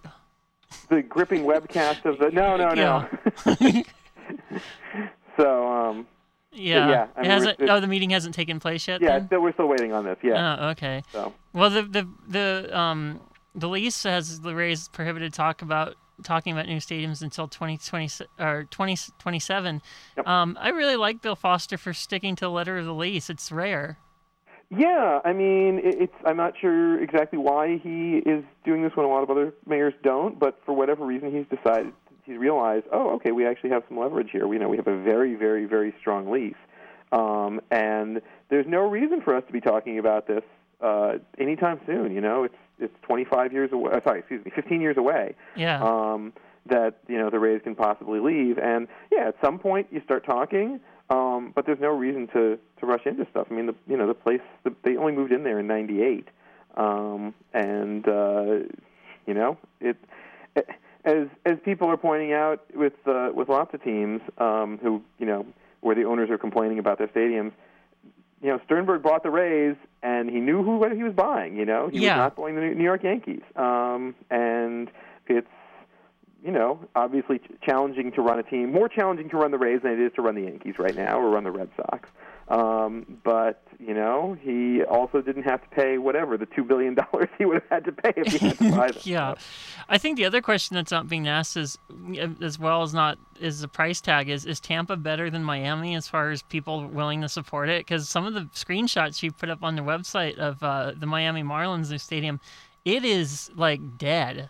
The 0.90 1.02
gripping 1.02 1.44
webcast 1.46 2.04
of 2.04 2.20
the 2.20 2.30
no, 2.32 2.58
no, 2.58 2.74
no. 2.74 3.08
so, 5.38 5.68
um, 5.68 6.08
Yeah. 6.52 6.90
yeah, 6.90 7.08
I 7.16 7.20
it 7.20 7.22
mean, 7.22 7.32
hasn't. 7.32 7.60
we're- 7.60 7.72
Oh, 7.72 7.80
the 7.80 7.88
meeting 7.88 8.10
hasn't 8.10 8.36
taken 8.36 8.60
place 8.60 8.88
yet. 8.88 9.02
yeah, 9.02 9.26
still, 9.26 9.42
we're 9.42 9.54
still 9.54 9.68
waiting 9.68 9.94
on 9.94 10.04
this. 10.04 10.18
Yeah. 10.24 10.58
Oh, 10.60 10.68
okay. 10.70 11.04
So. 11.14 11.34
Well, 11.54 11.70
the 11.70 11.84
the 11.84 12.08
the 12.28 12.78
um 12.78 13.22
the 13.56 13.70
lease 13.70 14.04
has 14.04 14.42
the 14.42 14.54
Rays 14.56 14.88
prohibited 14.90 15.34
talk 15.34 15.62
about 15.62 15.96
talking 16.24 16.54
about 16.54 16.68
new 16.68 16.78
stadiums 16.78 17.22
until 17.22 17.48
2020 17.48 18.26
or 18.40 18.64
2027. 18.70 19.82
Yep. 20.18 20.28
Um, 20.28 20.58
I 20.60 20.70
really 20.70 20.96
like 20.96 21.22
Bill 21.22 21.36
Foster 21.36 21.78
for 21.78 21.94
sticking 21.94 22.36
to 22.38 22.46
the 22.46 22.52
letter 22.52 22.78
of 22.78 22.86
the 22.86 22.94
lease. 22.94 23.30
It's 23.30 23.52
rare. 23.52 23.98
Yeah, 24.70 25.22
I 25.24 25.32
mean, 25.32 25.80
it's. 25.82 26.14
I'm 26.26 26.36
not 26.36 26.54
sure 26.60 27.02
exactly 27.02 27.40
why 27.40 27.78
he 27.78 28.18
is 28.18 28.44
doing 28.66 28.84
this 28.84 28.92
when 28.96 29.06
a 29.06 29.10
lot 29.10 29.24
of 29.24 29.30
other 29.30 29.54
mayors 29.66 29.94
don't, 30.04 30.38
but 30.38 30.60
for 30.66 30.74
whatever 30.74 31.06
reason, 31.06 31.32
he's 31.32 31.46
decided. 31.58 31.94
He's 32.26 32.38
realized, 32.38 32.86
oh, 32.92 33.12
okay, 33.16 33.32
we 33.32 33.48
actually 33.48 33.70
have 33.70 33.84
some 33.88 33.98
leverage 33.98 34.28
here. 34.32 34.46
We 34.46 34.58
know 34.58 34.68
we 34.68 34.76
have 34.76 34.88
a 34.88 35.02
very, 35.02 35.36
very, 35.36 35.64
very 35.64 35.96
strong 36.02 36.30
lease, 36.30 36.56
um, 37.14 37.62
and 37.72 38.22
there's 38.50 38.66
no 38.68 38.80
reason 38.80 39.22
for 39.22 39.34
us 39.34 39.44
to 39.48 39.54
be 39.54 39.62
talking 39.62 40.00
about 40.00 40.28
this 40.28 40.44
uh, 40.82 41.14
anytime 41.40 41.80
soon. 41.86 42.14
You 42.14 42.20
know, 42.20 42.44
it's 42.44 42.56
it's 42.80 42.94
25 43.04 43.54
years 43.54 43.72
away. 43.72 43.92
uh, 43.94 44.02
Sorry, 44.04 44.20
excuse 44.20 44.44
me, 44.46 44.52
15 44.56 44.82
years 44.82 44.98
away. 44.98 45.36
Yeah. 45.56 45.82
um, 45.84 46.34
that 46.70 46.98
you 47.08 47.18
know 47.18 47.30
the 47.30 47.40
Rays 47.40 47.62
can 47.64 47.76
possibly 47.76 48.20
leave. 48.20 48.58
And 48.58 48.88
yeah, 49.12 49.30
at 49.30 49.36
some 49.42 49.60
point 49.60 49.88
you 49.92 50.02
start 50.04 50.26
talking, 50.26 50.80
um, 51.10 51.54
but 51.56 51.66
there's 51.66 51.80
no 51.80 51.90
reason 51.90 52.28
to 52.34 52.60
to 52.80 52.86
rush 52.86 53.06
into 53.06 53.26
stuff. 53.32 53.48
I 53.50 53.54
mean, 53.54 53.68
the 53.68 53.76
you 53.88 53.98
know 53.98 54.08
the 54.08 54.14
place 54.14 54.42
the, 54.64 54.74
they 54.84 54.98
only 54.98 55.14
moved 55.14 55.32
in 55.32 55.44
there 55.44 55.60
in 55.60 55.68
'98, 55.68 56.28
um, 56.76 57.34
and 57.54 58.08
uh, 58.08 58.60
you 59.26 59.34
know 59.34 59.58
it. 59.80 59.98
As 61.06 61.28
as 61.46 61.58
people 61.64 61.88
are 61.88 61.96
pointing 61.96 62.34
out 62.34 62.66
with 62.76 62.94
uh, 63.06 63.30
with 63.34 63.48
lots 63.48 63.74
of 63.74 63.82
teams 63.82 64.20
um, 64.40 64.78
who 64.82 65.02
you 65.20 65.26
know 65.26 65.46
where 65.80 65.96
the 65.96 66.04
owners 66.04 66.30
are 66.30 66.38
complaining 66.38 66.80
about 66.80 66.98
their 66.98 67.08
stadiums, 67.08 67.54
you 68.42 68.50
know 68.50 68.60
Sternberg 68.66 69.02
bought 69.04 69.24
the 69.24 69.30
Rays 69.32 69.76
and 70.04 70.30
he 70.30 70.40
knew 70.40 70.64
who 70.64 70.78
what 70.78 70.92
he 70.92 71.04
was 71.04 71.14
buying. 71.14 71.56
You 71.58 71.66
know 71.66 71.88
he 71.88 72.00
Yeah. 72.00 72.16
was 72.18 72.18
not 72.24 72.36
buying 72.36 72.56
the 72.56 72.62
New 72.62 72.84
York 72.84 73.04
Yankees, 73.04 73.42
um, 73.56 74.16
and 74.30 74.90
it's 75.28 75.48
you 76.46 76.52
know, 76.52 76.80
obviously 76.96 77.42
challenging 77.64 78.12
to 78.12 78.22
run 78.22 78.38
a 78.38 78.44
team, 78.44 78.72
more 78.72 78.88
challenging 78.88 79.28
to 79.28 79.36
run 79.38 79.50
the 79.50 79.58
Rays 79.58 79.82
than 79.82 79.92
it 79.94 80.00
is 80.00 80.14
to 80.14 80.22
run 80.22 80.36
the 80.36 80.44
Yankees 80.44 80.76
right 80.78 80.96
now 80.96 81.20
or 81.20 81.30
run 81.32 81.44
the 81.44 81.52
Red 81.52 81.68
Sox. 81.76 82.08
Um, 82.50 83.20
but 83.24 83.62
you 83.80 83.94
know, 83.94 84.38
he 84.42 84.84
also 84.84 85.22
didn't 85.22 85.44
have 85.44 85.62
to 85.62 85.68
pay 85.70 85.98
whatever 85.98 86.38
the 86.38 86.46
two 86.46 86.64
billion 86.64 86.96
dollars 87.12 87.28
he 87.38 87.46
would 87.46 87.62
have 87.62 87.70
had 87.70 87.86
to 87.86 87.92
pay 87.92 88.14
if 88.16 88.28
he 88.34 88.48
had 88.48 88.58
to 88.58 88.72
buy 88.72 88.88
them. 88.88 89.02
yeah. 89.04 89.36
I 89.90 89.98
think 89.98 90.18
the 90.18 90.26
other 90.26 90.42
question 90.42 90.76
that's 90.76 90.92
not 90.92 91.08
being 91.08 91.28
asked 91.28 91.58
is, 91.58 91.78
as 92.42 92.58
well 92.58 92.84
as 92.84 92.94
not, 92.94 93.18
is 93.40 93.62
the 93.62 93.68
price 93.68 94.02
tag. 94.02 94.30
Is 94.30 94.46
is 94.46 94.60
Tampa 94.60 94.96
better 94.96 95.30
than 95.30 95.44
Miami 95.44 95.96
as 95.96 96.08
far 96.08 96.32
as 96.32 96.42
people 96.42 96.88
willing 96.88 97.22
to 97.22 97.30
support 97.30 97.70
it? 97.70 97.82
Because 97.82 98.08
some 98.10 98.26
of 98.26 98.34
the 98.34 98.50
screenshots 98.56 99.22
you 99.22 99.32
put 99.32 99.50
up 99.50 99.64
on 99.64 99.76
their 99.76 99.86
website 99.86 100.38
of 100.38 100.64
uh, 100.64 100.94
the 100.98 101.06
Miami 101.06 101.44
Marlins 101.44 101.92
new 101.92 101.98
stadium, 101.98 102.40
it 102.86 103.04
is 103.04 103.52
like 103.56 103.98
dead. 103.98 104.50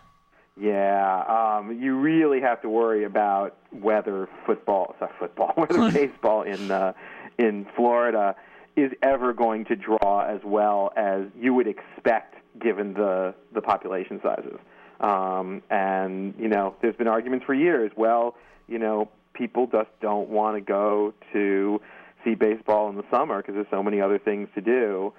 Yeah, 0.60 1.58
um, 1.58 1.80
you 1.80 1.96
really 1.96 2.40
have 2.40 2.60
to 2.62 2.68
worry 2.68 3.04
about 3.04 3.56
whether 3.70 4.28
football, 4.44 4.96
sorry, 4.98 5.12
football, 5.18 5.52
whether 5.56 5.92
baseball 5.92 6.42
in 6.42 6.70
uh, 6.70 6.94
in 7.38 7.66
Florida 7.76 8.36
is 8.76 8.92
ever 9.02 9.32
going 9.32 9.64
to 9.66 9.76
draw 9.76 10.26
as 10.28 10.40
well 10.44 10.92
as 10.96 11.22
you 11.38 11.54
would 11.54 11.66
expect 11.66 12.36
given 12.60 12.94
the 12.94 13.34
the 13.52 13.60
population 13.60 14.20
sizes. 14.22 14.58
Um, 15.00 15.62
and 15.70 16.34
you 16.38 16.48
know, 16.48 16.74
there's 16.82 16.96
been 16.96 17.08
arguments 17.08 17.44
for 17.46 17.54
years. 17.54 17.92
Well, 17.96 18.36
you 18.66 18.78
know, 18.78 19.08
people 19.34 19.66
just 19.66 19.90
don't 20.00 20.28
want 20.28 20.56
to 20.56 20.60
go 20.60 21.14
to 21.32 21.80
see 22.24 22.34
baseball 22.34 22.88
in 22.88 22.96
the 22.96 23.04
summer 23.10 23.38
because 23.38 23.54
there's 23.54 23.70
so 23.70 23.82
many 23.82 24.00
other 24.00 24.18
things 24.18 24.48
to 24.54 24.60
do. 24.60 25.12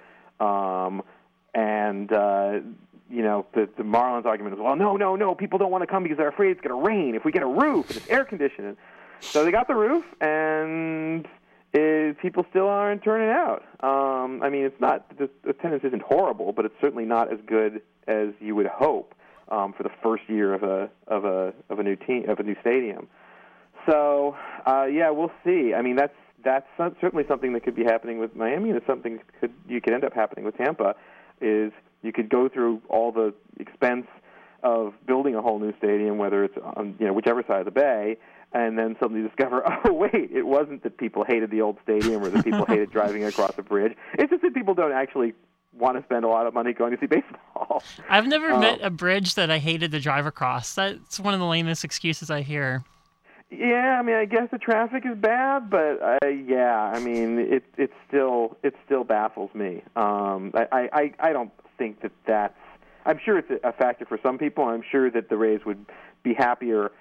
Um, 0.44 1.02
and 1.54 2.12
uh, 2.12 2.60
you 3.10 3.22
know, 3.22 3.46
the, 3.54 3.68
the 3.76 3.82
Marlins 3.82 4.24
argument 4.24 4.54
is, 4.54 4.60
well, 4.60 4.76
no, 4.76 4.96
no, 4.96 5.16
no, 5.16 5.34
people 5.34 5.58
don't 5.58 5.70
want 5.70 5.82
to 5.82 5.86
come 5.86 6.02
because 6.02 6.18
they're 6.18 6.28
afraid 6.28 6.50
it's 6.50 6.60
going 6.60 6.78
to 6.78 6.86
rain 6.86 7.14
if 7.14 7.24
we 7.24 7.32
get 7.32 7.42
a 7.42 7.46
roof 7.46 7.88
and 7.88 7.98
it's 7.98 8.08
air 8.08 8.24
conditioned. 8.24 8.76
So 9.20 9.44
they 9.44 9.50
got 9.50 9.68
the 9.68 9.74
roof, 9.74 10.04
and 10.22 11.28
it, 11.72 12.18
people 12.20 12.44
still 12.50 12.66
aren't 12.66 13.02
turning 13.04 13.28
out. 13.28 13.62
Um, 13.80 14.42
I 14.42 14.48
mean, 14.48 14.64
it's 14.64 14.80
not 14.80 15.06
the 15.16 15.30
attendance 15.48 15.84
isn't 15.84 16.02
horrible, 16.02 16.52
but 16.52 16.64
it's 16.64 16.74
certainly 16.80 17.04
not 17.04 17.32
as 17.32 17.38
good 17.46 17.82
as 18.06 18.28
you 18.40 18.54
would 18.56 18.66
hope 18.66 19.14
um, 19.48 19.72
for 19.72 19.82
the 19.82 19.90
first 20.02 20.24
year 20.28 20.52
of 20.54 20.62
a 20.62 20.90
of 21.06 21.24
a 21.24 21.52
of 21.68 21.78
a 21.78 21.82
new 21.82 21.96
team 21.96 22.28
of 22.28 22.38
a 22.38 22.42
new 22.42 22.56
stadium. 22.60 23.08
So 23.88 24.36
uh, 24.66 24.84
yeah, 24.84 25.10
we'll 25.10 25.32
see. 25.44 25.72
I 25.74 25.82
mean, 25.82 25.96
that's 25.96 26.14
that's 26.44 26.66
certainly 27.00 27.24
something 27.28 27.52
that 27.52 27.62
could 27.62 27.76
be 27.76 27.84
happening 27.84 28.18
with 28.18 28.34
Miami, 28.34 28.70
and 28.70 28.76
it's 28.76 28.86
something 28.86 29.20
could 29.40 29.52
you 29.68 29.80
could 29.80 29.92
end 29.92 30.04
up 30.04 30.12
happening 30.12 30.44
with 30.44 30.56
Tampa. 30.56 30.94
Is 31.40 31.72
you 32.02 32.12
could 32.12 32.28
go 32.28 32.48
through 32.48 32.82
all 32.88 33.12
the 33.12 33.32
expense 33.58 34.06
of 34.62 34.92
building 35.06 35.34
a 35.34 35.42
whole 35.42 35.58
new 35.58 35.72
stadium, 35.78 36.18
whether 36.18 36.44
it's 36.44 36.56
on 36.76 36.96
you 36.98 37.06
know 37.06 37.12
whichever 37.12 37.42
side 37.46 37.60
of 37.60 37.64
the 37.64 37.70
bay, 37.70 38.16
and 38.52 38.78
then 38.78 38.96
suddenly 39.00 39.26
discover, 39.26 39.62
oh 39.84 39.92
wait, 39.92 40.30
it 40.32 40.46
wasn't 40.46 40.82
that 40.82 40.98
people 40.98 41.24
hated 41.24 41.50
the 41.50 41.60
old 41.60 41.78
stadium 41.82 42.22
or 42.22 42.30
that 42.30 42.44
people 42.44 42.64
hated 42.64 42.90
driving 42.92 43.24
across 43.24 43.52
a 43.58 43.62
bridge. 43.62 43.96
It's 44.18 44.30
just 44.30 44.42
that 44.42 44.54
people 44.54 44.74
don't 44.74 44.92
actually 44.92 45.34
want 45.72 45.96
to 45.96 46.02
spend 46.04 46.24
a 46.24 46.28
lot 46.28 46.46
of 46.46 46.54
money 46.54 46.72
going 46.72 46.92
to 46.92 46.98
see 47.00 47.06
baseball. 47.06 47.82
I've 48.08 48.26
never 48.26 48.52
um, 48.52 48.60
met 48.60 48.80
a 48.82 48.90
bridge 48.90 49.34
that 49.34 49.50
I 49.50 49.58
hated 49.58 49.92
to 49.92 50.00
drive 50.00 50.26
across. 50.26 50.74
That's 50.74 51.20
one 51.20 51.34
of 51.34 51.40
the 51.40 51.46
lamest 51.46 51.84
excuses 51.84 52.30
I 52.30 52.42
hear. 52.42 52.84
Yeah, 53.50 53.98
I 53.98 54.02
mean, 54.02 54.14
I 54.14 54.26
guess 54.26 54.48
the 54.52 54.58
traffic 54.58 55.04
is 55.04 55.16
bad, 55.16 55.70
but 55.70 56.00
uh, 56.00 56.28
yeah, 56.28 56.92
I 56.94 57.00
mean, 57.00 57.38
it 57.38 57.64
it 57.76 57.90
still 58.06 58.56
it 58.62 58.76
still 58.86 59.02
baffles 59.02 59.50
me. 59.54 59.82
Um, 59.96 60.52
I 60.54 60.88
I 60.92 61.12
I 61.18 61.32
don't 61.32 61.50
think 61.76 62.00
that 62.02 62.12
that's. 62.28 62.54
I'm 63.04 63.18
sure 63.24 63.38
it's 63.38 63.50
a 63.64 63.72
factor 63.72 64.04
for 64.04 64.20
some 64.22 64.38
people. 64.38 64.64
I'm 64.64 64.84
sure 64.88 65.10
that 65.10 65.30
the 65.30 65.36
Rays 65.36 65.62
would 65.66 65.84
be 66.22 66.32
happier, 66.32 66.92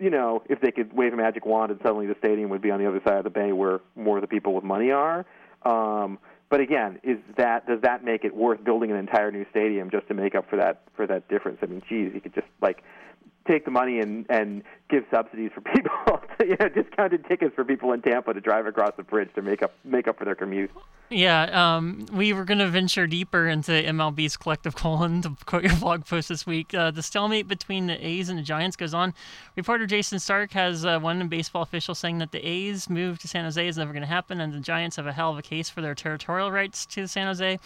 you 0.00 0.10
know, 0.10 0.42
if 0.48 0.60
they 0.60 0.70
could 0.70 0.92
wave 0.92 1.12
a 1.12 1.16
magic 1.16 1.44
wand 1.44 1.70
and 1.70 1.80
suddenly 1.82 2.06
the 2.06 2.16
stadium 2.18 2.50
would 2.50 2.62
be 2.62 2.70
on 2.70 2.80
the 2.80 2.88
other 2.88 3.00
side 3.04 3.18
of 3.18 3.24
the 3.24 3.30
bay 3.30 3.52
where 3.52 3.80
more 3.94 4.16
of 4.16 4.22
the 4.22 4.28
people 4.28 4.54
with 4.54 4.64
money 4.64 4.90
are. 4.90 5.26
Um, 5.62 6.18
but 6.48 6.60
again, 6.60 6.98
is 7.04 7.18
that 7.36 7.66
does 7.66 7.80
that 7.82 8.02
make 8.02 8.24
it 8.24 8.34
worth 8.34 8.64
building 8.64 8.90
an 8.90 8.96
entire 8.96 9.30
new 9.30 9.46
stadium 9.50 9.90
just 9.90 10.08
to 10.08 10.14
make 10.14 10.34
up 10.34 10.48
for 10.50 10.56
that 10.56 10.82
for 10.96 11.06
that 11.06 11.28
difference? 11.28 11.58
I 11.62 11.66
mean, 11.66 11.82
geez, 11.88 12.12
you 12.12 12.20
could 12.20 12.34
just 12.34 12.48
like 12.60 12.82
take 13.50 13.64
the 13.64 13.70
money 13.70 13.98
and 13.98 14.26
and 14.28 14.62
give 14.88 15.04
subsidies 15.10 15.50
for 15.54 15.60
people, 15.74 16.20
you 16.40 16.56
know, 16.58 16.68
discounted 16.68 17.24
tickets 17.26 17.54
for 17.54 17.64
people 17.64 17.92
in 17.92 18.02
Tampa 18.02 18.32
to 18.32 18.40
drive 18.40 18.66
across 18.66 18.92
the 18.96 19.02
bridge 19.02 19.30
to 19.34 19.42
make 19.42 19.62
up 19.62 19.72
make 19.84 20.08
up 20.08 20.18
for 20.18 20.24
their 20.24 20.34
commute. 20.34 20.70
Yeah, 21.12 21.76
um, 21.76 22.06
we 22.12 22.32
were 22.32 22.44
going 22.44 22.60
to 22.60 22.68
venture 22.68 23.08
deeper 23.08 23.48
into 23.48 23.72
MLB's 23.72 24.36
collective 24.36 24.76
colon 24.76 25.22
to 25.22 25.36
quote 25.44 25.64
your 25.64 25.74
blog 25.76 26.06
post 26.06 26.28
this 26.28 26.46
week. 26.46 26.72
Uh, 26.72 26.92
the 26.92 27.02
stalemate 27.02 27.48
between 27.48 27.88
the 27.88 28.06
A's 28.06 28.28
and 28.28 28.38
the 28.38 28.44
Giants 28.44 28.76
goes 28.76 28.94
on. 28.94 29.12
Reporter 29.56 29.86
Jayson 29.86 30.20
Stark 30.20 30.52
has 30.52 30.84
uh, 30.84 31.00
one 31.00 31.26
baseball 31.26 31.62
official 31.62 31.96
saying 31.96 32.18
that 32.18 32.30
the 32.30 32.46
A's 32.46 32.88
move 32.88 33.18
to 33.18 33.28
San 33.28 33.44
Jose 33.44 33.66
is 33.66 33.76
never 33.76 33.92
going 33.92 34.02
to 34.02 34.08
happen, 34.08 34.40
and 34.40 34.52
the 34.52 34.60
Giants 34.60 34.96
have 34.96 35.06
a 35.08 35.12
hell 35.12 35.32
of 35.32 35.38
a 35.38 35.42
case 35.42 35.68
for 35.68 35.80
their 35.80 35.96
territorial 35.96 36.52
rights 36.52 36.86
to 36.86 37.08
San 37.08 37.26
Jose. 37.26 37.58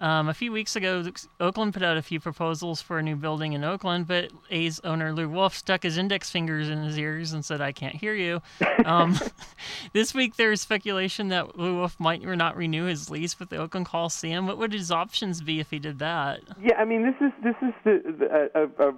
Um, 0.00 0.28
a 0.28 0.34
few 0.34 0.52
weeks 0.52 0.76
ago, 0.76 1.04
Oakland 1.40 1.74
put 1.74 1.82
out 1.82 1.96
a 1.96 2.02
few 2.02 2.20
proposals 2.20 2.80
for 2.80 2.98
a 2.98 3.02
new 3.02 3.16
building 3.16 3.52
in 3.52 3.64
Oakland, 3.64 4.06
but 4.06 4.30
A's 4.50 4.78
owner 4.84 5.12
Lew 5.12 5.28
Wolff 5.28 5.56
stuck 5.56 5.82
his 5.82 5.98
index 5.98 6.30
fingers 6.30 6.68
in 6.68 6.84
his 6.84 6.96
ears 6.96 7.32
and 7.32 7.44
said, 7.44 7.60
"I 7.60 7.72
can't 7.72 7.96
hear 7.96 8.14
you." 8.14 8.40
Um, 8.84 9.18
this 9.92 10.14
week, 10.14 10.36
there 10.36 10.52
is 10.52 10.60
speculation 10.60 11.28
that 11.28 11.58
Lew 11.58 11.76
Wolff 11.76 11.98
might 11.98 12.24
or 12.24 12.36
not 12.36 12.56
renew 12.56 12.84
his 12.84 13.10
lease 13.10 13.38
with 13.40 13.48
the 13.48 13.56
Oakland 13.56 13.86
Coliseum. 13.86 14.46
What 14.46 14.58
would 14.58 14.72
his 14.72 14.92
options 14.92 15.40
be 15.40 15.58
if 15.58 15.70
he 15.70 15.80
did 15.80 15.98
that? 15.98 16.42
Yeah, 16.62 16.76
I 16.78 16.84
mean, 16.84 17.02
this 17.02 17.16
is 17.20 17.32
this 17.42 17.56
is 17.60 17.74
the, 17.84 18.12
the, 18.18 18.50
a, 18.54 18.88
a 18.90 18.94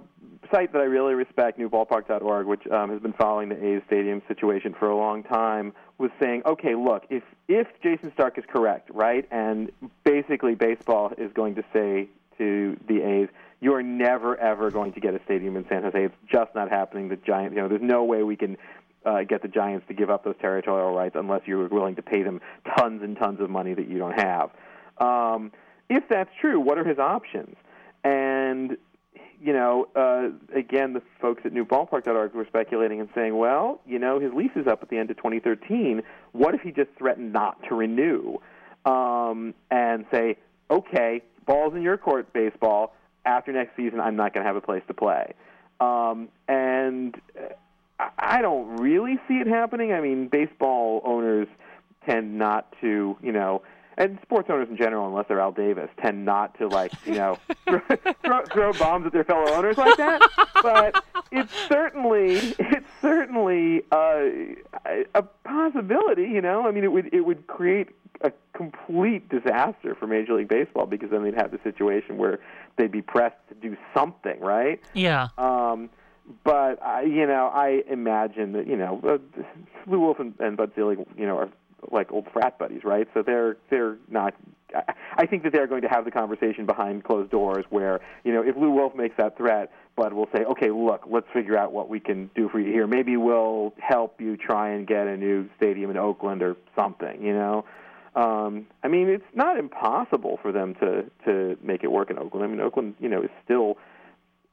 site 0.51 0.73
that 0.73 0.79
I 0.81 0.85
really 0.85 1.13
respect, 1.13 1.59
newballpark.org, 1.59 2.45
which 2.45 2.67
um, 2.67 2.89
has 2.91 3.01
been 3.01 3.13
following 3.13 3.49
the 3.49 3.63
A's 3.63 3.81
stadium 3.87 4.21
situation 4.27 4.75
for 4.77 4.89
a 4.89 4.95
long 4.95 5.23
time, 5.23 5.73
was 5.97 6.11
saying, 6.19 6.43
okay, 6.45 6.75
look, 6.75 7.03
if 7.09 7.23
if 7.47 7.67
Jayson 7.83 8.11
Stark 8.13 8.37
is 8.37 8.43
correct, 8.47 8.89
right, 8.93 9.27
and 9.31 9.71
basically 10.03 10.55
baseball 10.55 11.11
is 11.17 11.31
going 11.33 11.55
to 11.55 11.63
say 11.73 12.09
to 12.37 12.77
the 12.87 13.01
A's, 13.01 13.29
you 13.59 13.73
are 13.73 13.83
never 13.83 14.37
ever 14.37 14.71
going 14.71 14.93
to 14.93 14.99
get 14.99 15.13
a 15.13 15.21
stadium 15.25 15.55
in 15.55 15.65
San 15.69 15.83
Jose. 15.83 16.05
It's 16.05 16.15
just 16.31 16.53
not 16.55 16.69
happening. 16.69 17.09
The 17.09 17.17
Giants, 17.17 17.55
you 17.55 17.61
know, 17.61 17.67
there's 17.67 17.81
no 17.81 18.03
way 18.03 18.23
we 18.23 18.35
can 18.35 18.57
uh, 19.05 19.23
get 19.23 19.41
the 19.41 19.47
Giants 19.47 19.87
to 19.87 19.93
give 19.93 20.09
up 20.09 20.23
those 20.23 20.35
territorial 20.41 20.93
rights 20.95 21.15
unless 21.17 21.41
you're 21.45 21.67
willing 21.67 21.95
to 21.95 22.01
pay 22.01 22.23
them 22.23 22.41
tons 22.77 23.01
and 23.01 23.17
tons 23.17 23.39
of 23.39 23.49
money 23.49 23.73
that 23.73 23.87
you 23.87 23.97
don't 23.97 24.19
have. 24.19 24.51
Um, 24.97 25.51
if 25.89 26.03
that's 26.09 26.29
true, 26.39 26.59
what 26.59 26.77
are 26.77 26.83
his 26.83 26.99
options? 26.99 27.55
And 28.03 28.77
you 29.41 29.53
know, 29.53 29.87
uh, 29.95 30.29
again, 30.55 30.93
the 30.93 31.01
folks 31.19 31.41
at 31.45 31.53
newballpark.org 31.53 32.33
were 32.33 32.45
speculating 32.45 32.99
and 32.99 33.09
saying, 33.15 33.35
well, 33.35 33.81
you 33.87 33.97
know, 33.97 34.19
his 34.19 34.31
lease 34.33 34.51
is 34.55 34.67
up 34.67 34.83
at 34.83 34.89
the 34.89 34.97
end 34.97 35.09
of 35.09 35.17
2013. 35.17 36.03
What 36.31 36.53
if 36.53 36.61
he 36.61 36.71
just 36.71 36.91
threatened 36.97 37.33
not 37.33 37.57
to 37.67 37.75
renew 37.75 38.37
um, 38.85 39.55
and 39.71 40.05
say, 40.11 40.37
okay, 40.69 41.23
ball's 41.45 41.73
in 41.73 41.81
your 41.81 41.97
court, 41.97 42.31
baseball. 42.33 42.93
After 43.25 43.51
next 43.51 43.75
season, 43.75 43.99
I'm 43.99 44.15
not 44.15 44.33
going 44.33 44.43
to 44.43 44.47
have 44.47 44.55
a 44.55 44.61
place 44.61 44.83
to 44.87 44.93
play. 44.93 45.33
Um, 45.79 46.29
and 46.47 47.19
I 48.17 48.41
don't 48.41 48.77
really 48.77 49.19
see 49.27 49.35
it 49.35 49.47
happening. 49.47 49.91
I 49.91 50.01
mean, 50.01 50.27
baseball 50.27 51.01
owners 51.03 51.47
tend 52.07 52.37
not 52.37 52.73
to, 52.81 53.17
you 53.21 53.31
know, 53.31 53.63
and 54.01 54.17
sports 54.23 54.49
owners 54.49 54.67
in 54.67 54.77
general, 54.77 55.07
unless 55.07 55.27
they're 55.27 55.39
Al 55.39 55.51
Davis, 55.51 55.89
tend 56.01 56.25
not 56.25 56.57
to 56.57 56.67
like 56.67 56.91
you 57.05 57.13
know 57.13 57.37
throw, 58.25 58.45
throw 58.45 58.73
bombs 58.73 59.05
at 59.05 59.13
their 59.13 59.23
fellow 59.23 59.51
owners 59.53 59.77
like 59.77 59.95
that. 59.97 60.21
But 60.63 61.03
it's 61.31 61.53
certainly 61.67 62.35
it's 62.59 62.89
certainly 62.99 63.83
uh, 63.91 64.23
a 65.13 65.21
possibility. 65.43 66.23
You 66.23 66.41
know, 66.41 66.67
I 66.67 66.71
mean, 66.71 66.83
it 66.83 66.91
would 66.91 67.13
it 67.13 67.21
would 67.21 67.45
create 67.45 67.89
a 68.21 68.31
complete 68.53 69.29
disaster 69.29 69.95
for 69.95 70.07
Major 70.07 70.33
League 70.33 70.47
Baseball 70.47 70.87
because 70.87 71.11
then 71.11 71.23
they'd 71.23 71.35
have 71.35 71.51
the 71.51 71.59
situation 71.63 72.17
where 72.17 72.39
they'd 72.77 72.91
be 72.91 73.01
pressed 73.01 73.37
to 73.49 73.55
do 73.55 73.77
something, 73.93 74.39
right? 74.39 74.81
Yeah. 74.93 75.29
Um, 75.37 75.89
but 76.43 76.81
I, 76.81 77.01
you 77.03 77.25
know, 77.27 77.51
I 77.53 77.83
imagine 77.89 78.53
that 78.53 78.67
you 78.67 78.77
know, 78.77 78.99
uh, 79.03 79.17
Lew 79.87 79.99
Wolff 79.99 80.19
and, 80.19 80.33
and 80.39 80.57
Bud 80.57 80.71
Selig, 80.75 80.99
you 81.17 81.25
know, 81.25 81.37
are 81.37 81.49
like 81.91 82.11
old 82.11 82.27
frat 82.31 82.57
buddies, 82.59 82.83
right? 82.83 83.07
So 83.13 83.23
they're 83.23 83.57
they're 83.69 83.97
not. 84.09 84.33
I 85.17 85.25
think 85.25 85.43
that 85.43 85.51
they're 85.51 85.67
going 85.67 85.81
to 85.81 85.89
have 85.89 86.05
the 86.05 86.11
conversation 86.11 86.65
behind 86.65 87.03
closed 87.03 87.29
doors, 87.31 87.65
where 87.69 87.99
you 88.23 88.33
know 88.33 88.41
if 88.41 88.55
Lew 88.55 88.71
Wolff 88.71 88.95
makes 88.95 89.15
that 89.17 89.37
threat, 89.37 89.71
Bud 89.95 90.13
will 90.13 90.27
say, 90.33 90.43
"Okay, 90.43 90.71
look, 90.71 91.03
let's 91.07 91.27
figure 91.33 91.57
out 91.57 91.71
what 91.73 91.89
we 91.89 91.99
can 91.99 92.29
do 92.35 92.49
for 92.49 92.59
you 92.59 92.71
here. 92.71 92.87
Maybe 92.87 93.17
we'll 93.17 93.73
help 93.79 94.21
you 94.21 94.37
try 94.37 94.69
and 94.69 94.87
get 94.87 95.07
a 95.07 95.17
new 95.17 95.49
stadium 95.57 95.89
in 95.89 95.97
Oakland 95.97 96.41
or 96.41 96.55
something." 96.75 97.21
You 97.21 97.33
know, 97.33 97.65
um, 98.15 98.67
I 98.83 98.87
mean, 98.87 99.09
it's 99.09 99.23
not 99.33 99.57
impossible 99.57 100.39
for 100.41 100.51
them 100.51 100.75
to 100.75 101.03
to 101.25 101.57
make 101.61 101.83
it 101.83 101.91
work 101.91 102.09
in 102.09 102.17
Oakland. 102.17 102.45
I 102.45 102.47
mean, 102.47 102.61
Oakland, 102.61 102.95
you 102.99 103.09
know, 103.09 103.21
is 103.21 103.29
still 103.43 103.77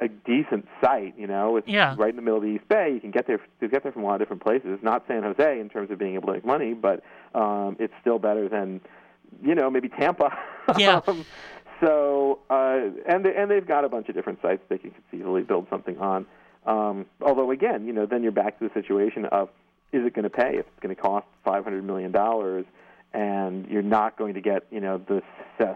a 0.01 0.09
decent 0.09 0.67
site. 0.81 1.15
You 1.19 1.27
know, 1.27 1.57
it's 1.57 1.69
yeah. 1.69 1.95
right 1.99 2.11
in 2.11 2.17
the 2.17 2.23
middle 2.23 2.39
of 2.39 2.43
the 2.43 2.51
East 2.51 2.69
Bay. 2.69 2.91
You 2.95 3.01
can 3.01 3.11
get 3.11 3.27
there. 3.27 3.41
You 3.61 3.69
get 3.69 3.83
there 3.83 3.93
from 3.93 4.03
a 4.03 4.07
lot 4.07 4.15
of 4.15 4.21
different 4.21 4.43
places. 4.43 4.67
It's 4.67 4.83
not 4.83 5.05
San 5.09 5.23
Jose 5.23 5.61
in 5.61 5.69
terms 5.69 5.91
of 5.91 5.99
being 5.99 6.15
able 6.15 6.29
to 6.29 6.35
make 6.35 6.45
money, 6.45 6.75
but 6.75 7.03
um, 7.35 7.77
it's 7.79 7.95
still 8.01 8.19
better 8.19 8.49
than, 8.49 8.81
you 9.43 9.55
know, 9.55 9.71
maybe 9.71 9.89
Tampa. 9.89 10.37
Yeah. 10.77 11.01
um, 11.07 11.25
so 11.81 12.41
uh, 12.51 12.81
and 13.09 13.25
they, 13.25 13.35
and 13.35 13.51
they've 13.51 13.67
got 13.67 13.85
a 13.85 13.89
bunch 13.89 14.09
of 14.09 14.15
different 14.15 14.41
sites 14.43 14.63
they 14.69 14.79
can 14.79 14.93
easily 15.13 15.43
build 15.43 15.67
something 15.71 15.99
on. 15.99 16.27
Um, 16.67 17.07
although 17.23 17.51
again, 17.51 17.87
you 17.87 17.93
know, 17.93 18.07
then 18.07 18.23
you're 18.23 18.33
back 18.33 18.59
to 18.59 18.69
the 18.69 18.75
situation 18.75 19.25
of 19.27 19.49
is 19.93 20.05
it 20.05 20.15
going 20.15 20.25
to 20.25 20.31
pay? 20.31 20.59
If 20.59 20.67
it's 20.67 20.81
going 20.81 20.95
to 20.95 21.01
cost 21.01 21.27
five 21.45 21.65
hundred 21.65 21.85
million 21.85 22.13
dollars, 22.13 22.67
and 23.15 23.67
you're 23.69 23.83
not 23.83 24.19
going 24.19 24.35
to 24.35 24.41
get 24.41 24.67
you 24.71 24.81
know 24.81 24.99
the 24.99 25.23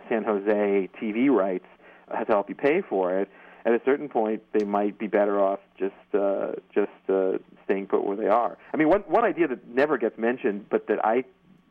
San 0.08 0.24
Jose 0.24 0.88
TV 1.00 1.30
rights 1.30 1.64
to 2.10 2.24
help 2.26 2.48
you 2.48 2.54
pay 2.54 2.82
for 2.82 3.18
it 3.18 3.28
at 3.64 3.72
a 3.72 3.80
certain 3.84 4.08
point 4.08 4.42
they 4.52 4.64
might 4.64 4.98
be 4.98 5.06
better 5.06 5.40
off 5.40 5.60
just 5.78 5.94
uh, 6.14 6.52
just 6.74 6.90
uh, 7.08 7.38
staying 7.64 7.86
put 7.86 8.04
where 8.04 8.16
they 8.16 8.28
are. 8.28 8.58
I 8.72 8.76
mean, 8.76 8.88
one 8.88 9.02
one 9.02 9.24
idea 9.24 9.48
that 9.48 9.68
never 9.68 9.98
gets 9.98 10.18
mentioned, 10.18 10.66
but 10.70 10.86
that 10.88 11.04
I 11.04 11.24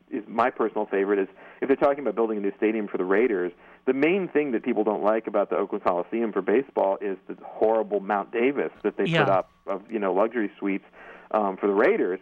is 0.10 0.24
my 0.28 0.50
personal 0.50 0.86
favorite 0.86 1.20
is 1.20 1.28
if 1.62 1.68
they're 1.68 1.78
talking 1.78 2.00
about 2.00 2.16
building 2.16 2.38
a 2.38 2.42
new 2.42 2.52
stadium 2.58 2.88
for 2.88 2.98
the 2.98 3.06
Raiders. 3.06 3.52
The 3.88 3.94
main 3.94 4.28
thing 4.28 4.52
that 4.52 4.64
people 4.64 4.84
don't 4.84 5.04
like 5.04 5.26
about 5.26 5.50
the 5.50 5.58
Oakland 5.58 5.84
Coliseum 5.84 6.32
for 6.32 6.44
baseball 6.44 7.00
is 7.02 7.18
the 7.28 7.36
horrible 7.44 8.00
Mount 8.00 8.32
Davis 8.32 8.72
that 8.84 8.96
they 8.96 9.06
yeah. 9.06 9.24
put 9.24 9.30
up 9.30 9.50
of 9.66 9.82
you 9.90 10.00
know 10.00 10.14
luxury 10.14 10.52
suites 10.60 10.86
um, 11.32 11.58
for 11.58 11.68
the 11.68 11.74
Raiders 11.74 12.20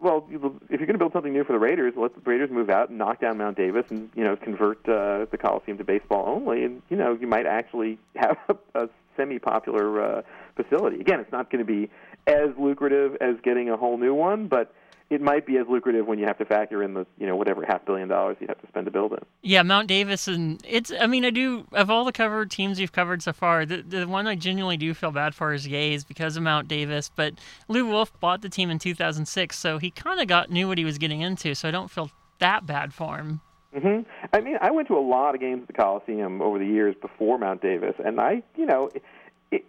well, 0.00 0.26
if 0.30 0.80
you're 0.80 0.86
going 0.86 0.92
to 0.92 0.98
build 0.98 1.12
something 1.12 1.32
new 1.32 1.44
for 1.44 1.52
the 1.52 1.58
Raiders, 1.58 1.92
let 1.96 2.14
the 2.14 2.20
Raiders 2.22 2.50
move 2.50 2.70
out 2.70 2.88
and 2.88 2.98
knock 2.98 3.20
down 3.20 3.36
Mount 3.36 3.56
Davis, 3.56 3.84
and 3.90 4.10
you 4.14 4.24
know 4.24 4.34
convert 4.34 4.78
uh, 4.88 5.26
the 5.30 5.38
Coliseum 5.38 5.78
to 5.78 5.84
baseball 5.84 6.24
only, 6.26 6.64
and 6.64 6.82
you 6.88 6.96
know 6.96 7.16
you 7.20 7.26
might 7.26 7.46
actually 7.46 7.98
have 8.16 8.38
a, 8.48 8.84
a 8.84 8.88
semi-popular 9.16 10.18
uh, 10.18 10.22
facility. 10.56 11.00
Again, 11.00 11.20
it's 11.20 11.32
not 11.32 11.50
going 11.50 11.64
to 11.64 11.70
be 11.70 11.90
as 12.26 12.50
lucrative 12.58 13.16
as 13.20 13.36
getting 13.42 13.70
a 13.70 13.76
whole 13.76 13.98
new 13.98 14.14
one, 14.14 14.46
but 14.46 14.74
it 15.10 15.20
might 15.20 15.44
be 15.44 15.58
as 15.58 15.66
lucrative 15.68 16.06
when 16.06 16.20
you 16.20 16.24
have 16.26 16.38
to 16.38 16.44
factor 16.44 16.84
in 16.84 16.94
the 16.94 17.04
you 17.18 17.26
know 17.26 17.34
whatever 17.34 17.64
half 17.66 17.84
billion 17.84 18.08
dollars 18.08 18.36
you 18.40 18.46
have 18.46 18.60
to 18.60 18.66
spend 18.68 18.86
to 18.86 18.92
build 18.92 19.12
it. 19.12 19.26
Yeah, 19.42 19.62
Mount 19.62 19.88
Davis, 19.88 20.28
and 20.28 20.62
it's. 20.66 20.92
I 20.98 21.06
mean, 21.06 21.24
I 21.24 21.30
do 21.30 21.66
of 21.72 21.90
all 21.90 22.04
the 22.04 22.12
covered 22.12 22.50
teams 22.50 22.78
you've 22.78 22.92
covered 22.92 23.20
so 23.22 23.32
far, 23.32 23.66
the 23.66 23.82
the 23.82 24.06
one 24.06 24.28
I 24.28 24.36
genuinely 24.36 24.76
do 24.76 24.94
feel 24.94 25.10
bad 25.10 25.34
for 25.34 25.52
is 25.52 25.66
Yays 25.66 26.06
because 26.06 26.36
of 26.36 26.44
Mount 26.44 26.68
Davis. 26.68 27.10
But 27.14 27.34
Lew 27.66 27.86
Wolff 27.86 28.18
bought 28.20 28.42
the 28.42 28.48
team 28.48 28.70
in 28.70 28.78
2006, 28.78 29.58
so 29.58 29.78
he 29.78 29.90
kind 29.90 30.20
of 30.20 30.28
got 30.28 30.50
knew 30.50 30.68
what 30.68 30.78
he 30.78 30.84
was 30.84 30.98
getting 30.98 31.22
into. 31.22 31.54
So 31.56 31.66
I 31.66 31.72
don't 31.72 31.90
feel 31.90 32.10
that 32.38 32.64
bad 32.64 32.94
for 32.94 33.18
him. 33.18 33.40
Hmm 33.76 34.00
I 34.32 34.40
mean, 34.40 34.56
I 34.60 34.70
went 34.70 34.88
to 34.88 34.96
a 34.96 35.00
lot 35.00 35.34
of 35.34 35.40
games 35.40 35.62
at 35.62 35.66
the 35.68 35.72
Coliseum 35.72 36.42
over 36.42 36.58
the 36.58 36.66
years 36.66 36.94
before 37.00 37.38
Mount 37.38 37.62
Davis, 37.62 37.94
and 38.04 38.20
I, 38.20 38.42
you 38.56 38.66
know, 38.66 38.90
it, 38.94 39.02
it, 39.50 39.64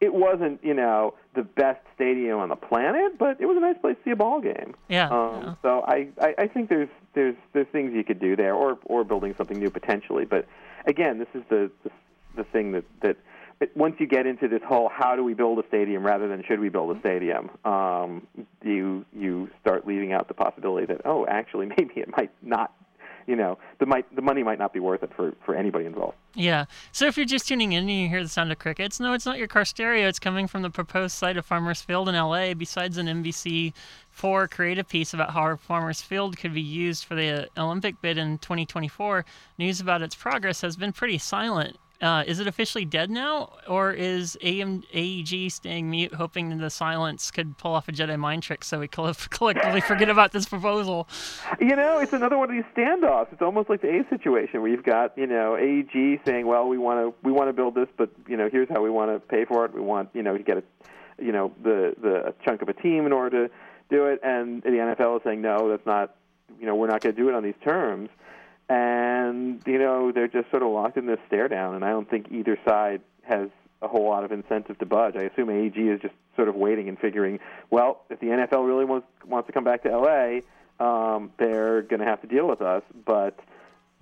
it 0.00 0.12
wasn't, 0.12 0.62
you 0.64 0.74
know, 0.74 1.14
the 1.34 1.42
best 1.42 1.80
stadium 1.94 2.38
on 2.38 2.48
the 2.48 2.56
planet, 2.56 3.18
but 3.18 3.40
it 3.40 3.46
was 3.46 3.56
a 3.56 3.60
nice 3.60 3.78
place 3.80 3.96
to 3.96 4.04
see 4.04 4.10
a 4.10 4.16
ball 4.16 4.40
game. 4.40 4.74
Yeah. 4.88 5.08
Um, 5.08 5.42
yeah. 5.42 5.54
So 5.62 5.84
I, 5.86 6.08
I, 6.20 6.34
I 6.38 6.46
think 6.48 6.68
there's 6.68 6.88
there's 7.14 7.36
there's 7.52 7.68
things 7.68 7.92
you 7.94 8.04
could 8.04 8.20
do 8.20 8.36
there, 8.36 8.54
or 8.54 8.78
or 8.84 9.04
building 9.04 9.34
something 9.38 9.58
new 9.58 9.70
potentially. 9.70 10.24
But 10.24 10.46
again, 10.86 11.18
this 11.18 11.28
is 11.34 11.42
the 11.48 11.70
the, 11.84 11.90
the 12.36 12.44
thing 12.44 12.72
that 12.72 12.84
that 13.00 13.16
once 13.74 13.96
you 13.98 14.06
get 14.06 14.26
into 14.26 14.48
this 14.48 14.62
whole 14.66 14.88
how 14.88 15.16
do 15.16 15.22
we 15.22 15.34
build 15.34 15.58
a 15.58 15.66
stadium 15.68 16.04
rather 16.04 16.28
than 16.28 16.42
should 16.46 16.60
we 16.60 16.68
build 16.68 16.96
a 16.96 17.00
stadium, 17.00 17.50
um, 17.64 18.26
you 18.62 19.04
you 19.16 19.50
start 19.60 19.86
leaving 19.86 20.12
out 20.12 20.28
the 20.28 20.34
possibility 20.34 20.86
that 20.86 21.02
oh 21.04 21.26
actually 21.26 21.66
maybe 21.78 21.94
it 21.96 22.08
might 22.16 22.30
not, 22.42 22.72
you 23.26 23.36
know, 23.36 23.58
the 23.78 23.86
might 23.86 24.14
the 24.14 24.22
money 24.22 24.42
might 24.42 24.58
not 24.58 24.72
be 24.72 24.80
worth 24.80 25.02
it 25.02 25.12
for 25.14 25.32
for 25.44 25.54
anybody 25.54 25.86
involved. 25.86 26.16
Yeah. 26.34 26.64
So 26.92 27.06
if 27.06 27.16
you're 27.16 27.26
just 27.26 27.46
tuning 27.46 27.72
in 27.72 27.80
and 27.80 27.90
you 27.90 28.08
hear 28.08 28.22
the 28.22 28.28
sound 28.28 28.50
of 28.52 28.58
crickets, 28.58 28.98
no, 28.98 29.12
it's 29.12 29.26
not 29.26 29.38
your 29.38 29.48
car 29.48 29.64
stereo. 29.64 30.08
It's 30.08 30.18
coming 30.18 30.46
from 30.46 30.62
the 30.62 30.70
proposed 30.70 31.16
site 31.16 31.36
of 31.36 31.44
Farmers 31.44 31.82
Field 31.82 32.08
in 32.08 32.14
LA, 32.14 32.54
besides 32.54 32.96
an 32.96 33.06
NBC 33.06 33.72
4 34.10 34.48
creative 34.48 34.88
piece 34.88 35.12
about 35.12 35.30
how 35.30 35.56
Farmers 35.56 36.02
Field 36.02 36.36
could 36.36 36.54
be 36.54 36.62
used 36.62 37.04
for 37.04 37.14
the 37.14 37.48
Olympic 37.56 38.00
bid 38.00 38.18
in 38.18 38.38
2024. 38.38 39.24
News 39.58 39.80
about 39.80 40.02
its 40.02 40.14
progress 40.14 40.60
has 40.62 40.76
been 40.76 40.92
pretty 40.92 41.18
silent. 41.18 41.76
Uh, 42.02 42.24
is 42.26 42.40
it 42.40 42.48
officially 42.48 42.84
dead 42.84 43.10
now, 43.10 43.48
or 43.68 43.92
is 43.92 44.36
AM, 44.42 44.82
AEG 44.92 45.52
staying 45.52 45.88
mute, 45.88 46.12
hoping 46.12 46.58
the 46.58 46.68
silence 46.68 47.30
could 47.30 47.56
pull 47.56 47.72
off 47.72 47.88
a 47.88 47.92
Jedi 47.92 48.18
mind 48.18 48.42
trick 48.42 48.64
so 48.64 48.80
we 48.80 48.88
coll- 48.88 49.14
collectively 49.30 49.80
forget 49.80 50.08
about 50.08 50.32
this 50.32 50.46
proposal? 50.46 51.08
You 51.60 51.76
know, 51.76 52.00
it's 52.00 52.12
another 52.12 52.36
one 52.36 52.50
of 52.50 52.56
these 52.56 52.64
standoffs. 52.76 53.32
It's 53.32 53.40
almost 53.40 53.70
like 53.70 53.82
the 53.82 54.00
A 54.00 54.08
situation 54.10 54.62
where 54.62 54.70
you've 54.70 54.82
got 54.82 55.16
you 55.16 55.28
know 55.28 55.56
AEG 55.56 56.20
saying, 56.24 56.44
"Well, 56.44 56.66
we 56.66 56.76
want 56.76 56.98
to 56.98 57.14
we 57.24 57.30
want 57.30 57.48
to 57.48 57.52
build 57.52 57.76
this, 57.76 57.88
but 57.96 58.10
you 58.26 58.36
know 58.36 58.48
here's 58.50 58.68
how 58.68 58.82
we 58.82 58.90
want 58.90 59.12
to 59.12 59.20
pay 59.20 59.44
for 59.44 59.64
it. 59.64 59.72
We 59.72 59.80
want 59.80 60.08
you 60.12 60.24
know 60.24 60.36
to 60.36 60.42
get 60.42 60.56
a 60.58 60.64
you 61.22 61.30
know 61.30 61.52
the 61.62 61.94
the 62.02 62.34
chunk 62.44 62.62
of 62.62 62.68
a 62.68 62.74
team 62.74 63.06
in 63.06 63.12
order 63.12 63.46
to 63.46 63.54
do 63.90 64.06
it," 64.06 64.18
and 64.24 64.60
the 64.64 64.70
NFL 64.70 65.18
is 65.18 65.22
saying, 65.22 65.40
"No, 65.40 65.68
that's 65.68 65.86
not 65.86 66.16
you 66.58 66.66
know 66.66 66.74
we're 66.74 66.88
not 66.88 67.00
going 67.00 67.14
to 67.14 67.22
do 67.22 67.28
it 67.28 67.34
on 67.36 67.44
these 67.44 67.54
terms." 67.62 68.08
And 68.72 69.60
you 69.66 69.78
know 69.78 70.12
they're 70.12 70.28
just 70.28 70.50
sort 70.50 70.62
of 70.62 70.70
locked 70.70 70.96
in 70.96 71.04
this 71.04 71.18
stare 71.26 71.46
down, 71.48 71.74
and 71.74 71.84
I 71.84 71.90
don't 71.90 72.08
think 72.08 72.28
either 72.30 72.56
side 72.66 73.02
has 73.22 73.48
a 73.82 73.88
whole 73.88 74.08
lot 74.08 74.24
of 74.24 74.32
incentive 74.32 74.78
to 74.78 74.86
budge. 74.86 75.14
I 75.14 75.24
assume 75.24 75.50
AEG 75.50 75.76
is 75.76 76.00
just 76.00 76.14
sort 76.36 76.48
of 76.48 76.54
waiting 76.54 76.88
and 76.88 76.98
figuring, 76.98 77.38
well, 77.70 78.00
if 78.08 78.18
the 78.20 78.28
NFL 78.28 78.66
really 78.66 78.86
wants 78.86 79.06
wants 79.26 79.46
to 79.48 79.52
come 79.52 79.64
back 79.64 79.82
to 79.82 79.90
LA, 79.90 80.38
um, 80.82 81.32
they're 81.38 81.82
going 81.82 82.00
to 82.00 82.06
have 82.06 82.22
to 82.22 82.26
deal 82.26 82.48
with 82.48 82.62
us. 82.62 82.82
But 83.04 83.38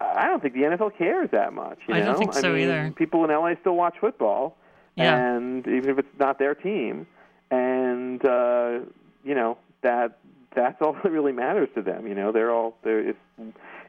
I 0.01 0.27
don't 0.29 0.41
think 0.41 0.55
the 0.55 0.61
NFL 0.63 0.97
cares 0.97 1.31
that 1.33 1.53
much. 1.53 1.79
You 1.89 1.95
I 1.95 2.01
know? 2.01 2.07
don't 2.13 2.19
think 2.19 2.35
so 2.35 2.53
mean, 2.53 2.63
either. 2.63 2.93
People 2.95 3.25
in 3.25 3.31
LA 3.31 3.55
still 3.61 3.75
watch 3.75 3.97
football, 4.01 4.57
Yeah. 4.95 5.17
and 5.17 5.67
even 5.67 5.91
if 5.91 5.99
it's 5.99 6.19
not 6.21 6.39
their 6.39 6.55
team, 6.55 7.09
and 7.51 8.25
uh, 8.25 8.81
you 9.25 9.35
know 9.35 9.59
that 9.83 10.19
that's 10.55 10.81
all 10.83 10.93
that 10.93 11.11
really 11.11 11.33
matters 11.33 11.71
to 11.75 11.83
them. 11.83 12.07
You 12.07 12.15
know, 12.15 12.31
they're 12.31 12.53
all 12.53 12.77
they're. 12.85 13.01
If, 13.09 13.17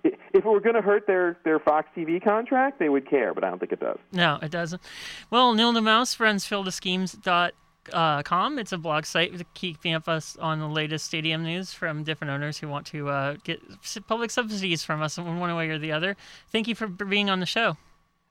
if 0.34 0.34
it 0.34 0.46
were 0.46 0.60
going 0.60 0.76
to 0.76 0.82
hurt 0.82 1.08
their 1.08 1.38
their 1.44 1.60
Fox 1.60 1.90
TV 1.96 2.24
contract, 2.24 2.80
they 2.80 2.90
would 2.90 3.10
care, 3.10 3.34
but 3.34 3.44
I 3.44 3.50
don't 3.50 3.60
think 3.60 3.72
it 3.72 3.80
does. 3.80 3.98
No, 4.12 4.40
it 4.42 4.52
doesn't. 4.52 4.82
Well, 5.30 5.54
Neil 5.54 5.74
deMause 5.74 6.20
runs 6.20 6.48
fieldofschemes.com. 6.48 8.60
It's 8.60 8.72
a 8.72 8.78
blog 8.78 9.06
site 9.06 9.38
to 9.38 9.46
keeping 9.54 9.94
up 9.94 10.08
us 10.08 10.36
on 10.38 10.60
the 10.60 10.68
latest 10.68 11.06
stadium 11.06 11.44
news 11.44 11.74
from 11.74 12.04
different 12.04 12.32
owners 12.32 12.58
who 12.58 12.68
want 12.68 12.88
to 12.88 13.10
uh, 13.10 13.36
get 13.44 13.62
public 14.08 14.32
subsidies 14.32 14.84
from 14.84 15.02
us 15.02 15.18
in 15.18 15.40
one 15.40 15.56
way 15.56 15.70
or 15.70 15.78
the 15.78 15.92
other. 15.92 16.16
Thank 16.52 16.68
you 16.68 16.76
for 16.76 16.88
being 16.88 17.30
on 17.30 17.40
the 17.40 17.46
show. 17.46 17.78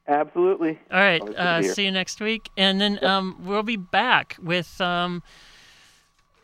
Absolutely. 0.09 0.79
All 0.91 0.99
right, 0.99 1.21
Always 1.21 1.37
good 1.37 1.43
to 1.43 1.51
uh, 1.51 1.63
see 1.63 1.85
you 1.85 1.93
next 1.93 2.21
week, 2.21 2.51
and 2.57 2.81
then 2.81 3.05
um, 3.05 3.37
we'll 3.45 3.63
be 3.63 3.77
back 3.77 4.37
with. 4.43 4.81
Um, 4.81 5.23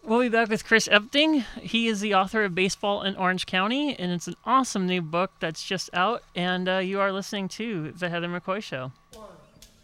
We'll 0.07 0.21
be 0.21 0.29
back 0.29 0.51
with 0.51 0.64
Chris 0.64 0.87
Epting. 0.87 1.45
He 1.61 1.88
is 1.88 1.99
the 1.99 2.14
author 2.14 2.45
of 2.45 2.55
Baseball 2.55 3.03
in 3.03 3.16
Orange 3.16 3.45
County, 3.45 3.99
and 3.99 4.12
it's 4.12 4.29
an 4.29 4.37
awesome 4.45 4.87
new 4.87 5.03
book 5.03 5.33
that's 5.40 5.64
just 5.64 5.90
out. 5.92 6.23
And 6.37 6.69
uh, 6.69 6.79
you 6.79 7.01
are 7.01 7.11
listening 7.11 7.49
to 7.49 7.90
The 7.90 8.09
Heather 8.09 8.29
McCoy 8.29 8.62
Show. 8.62 8.92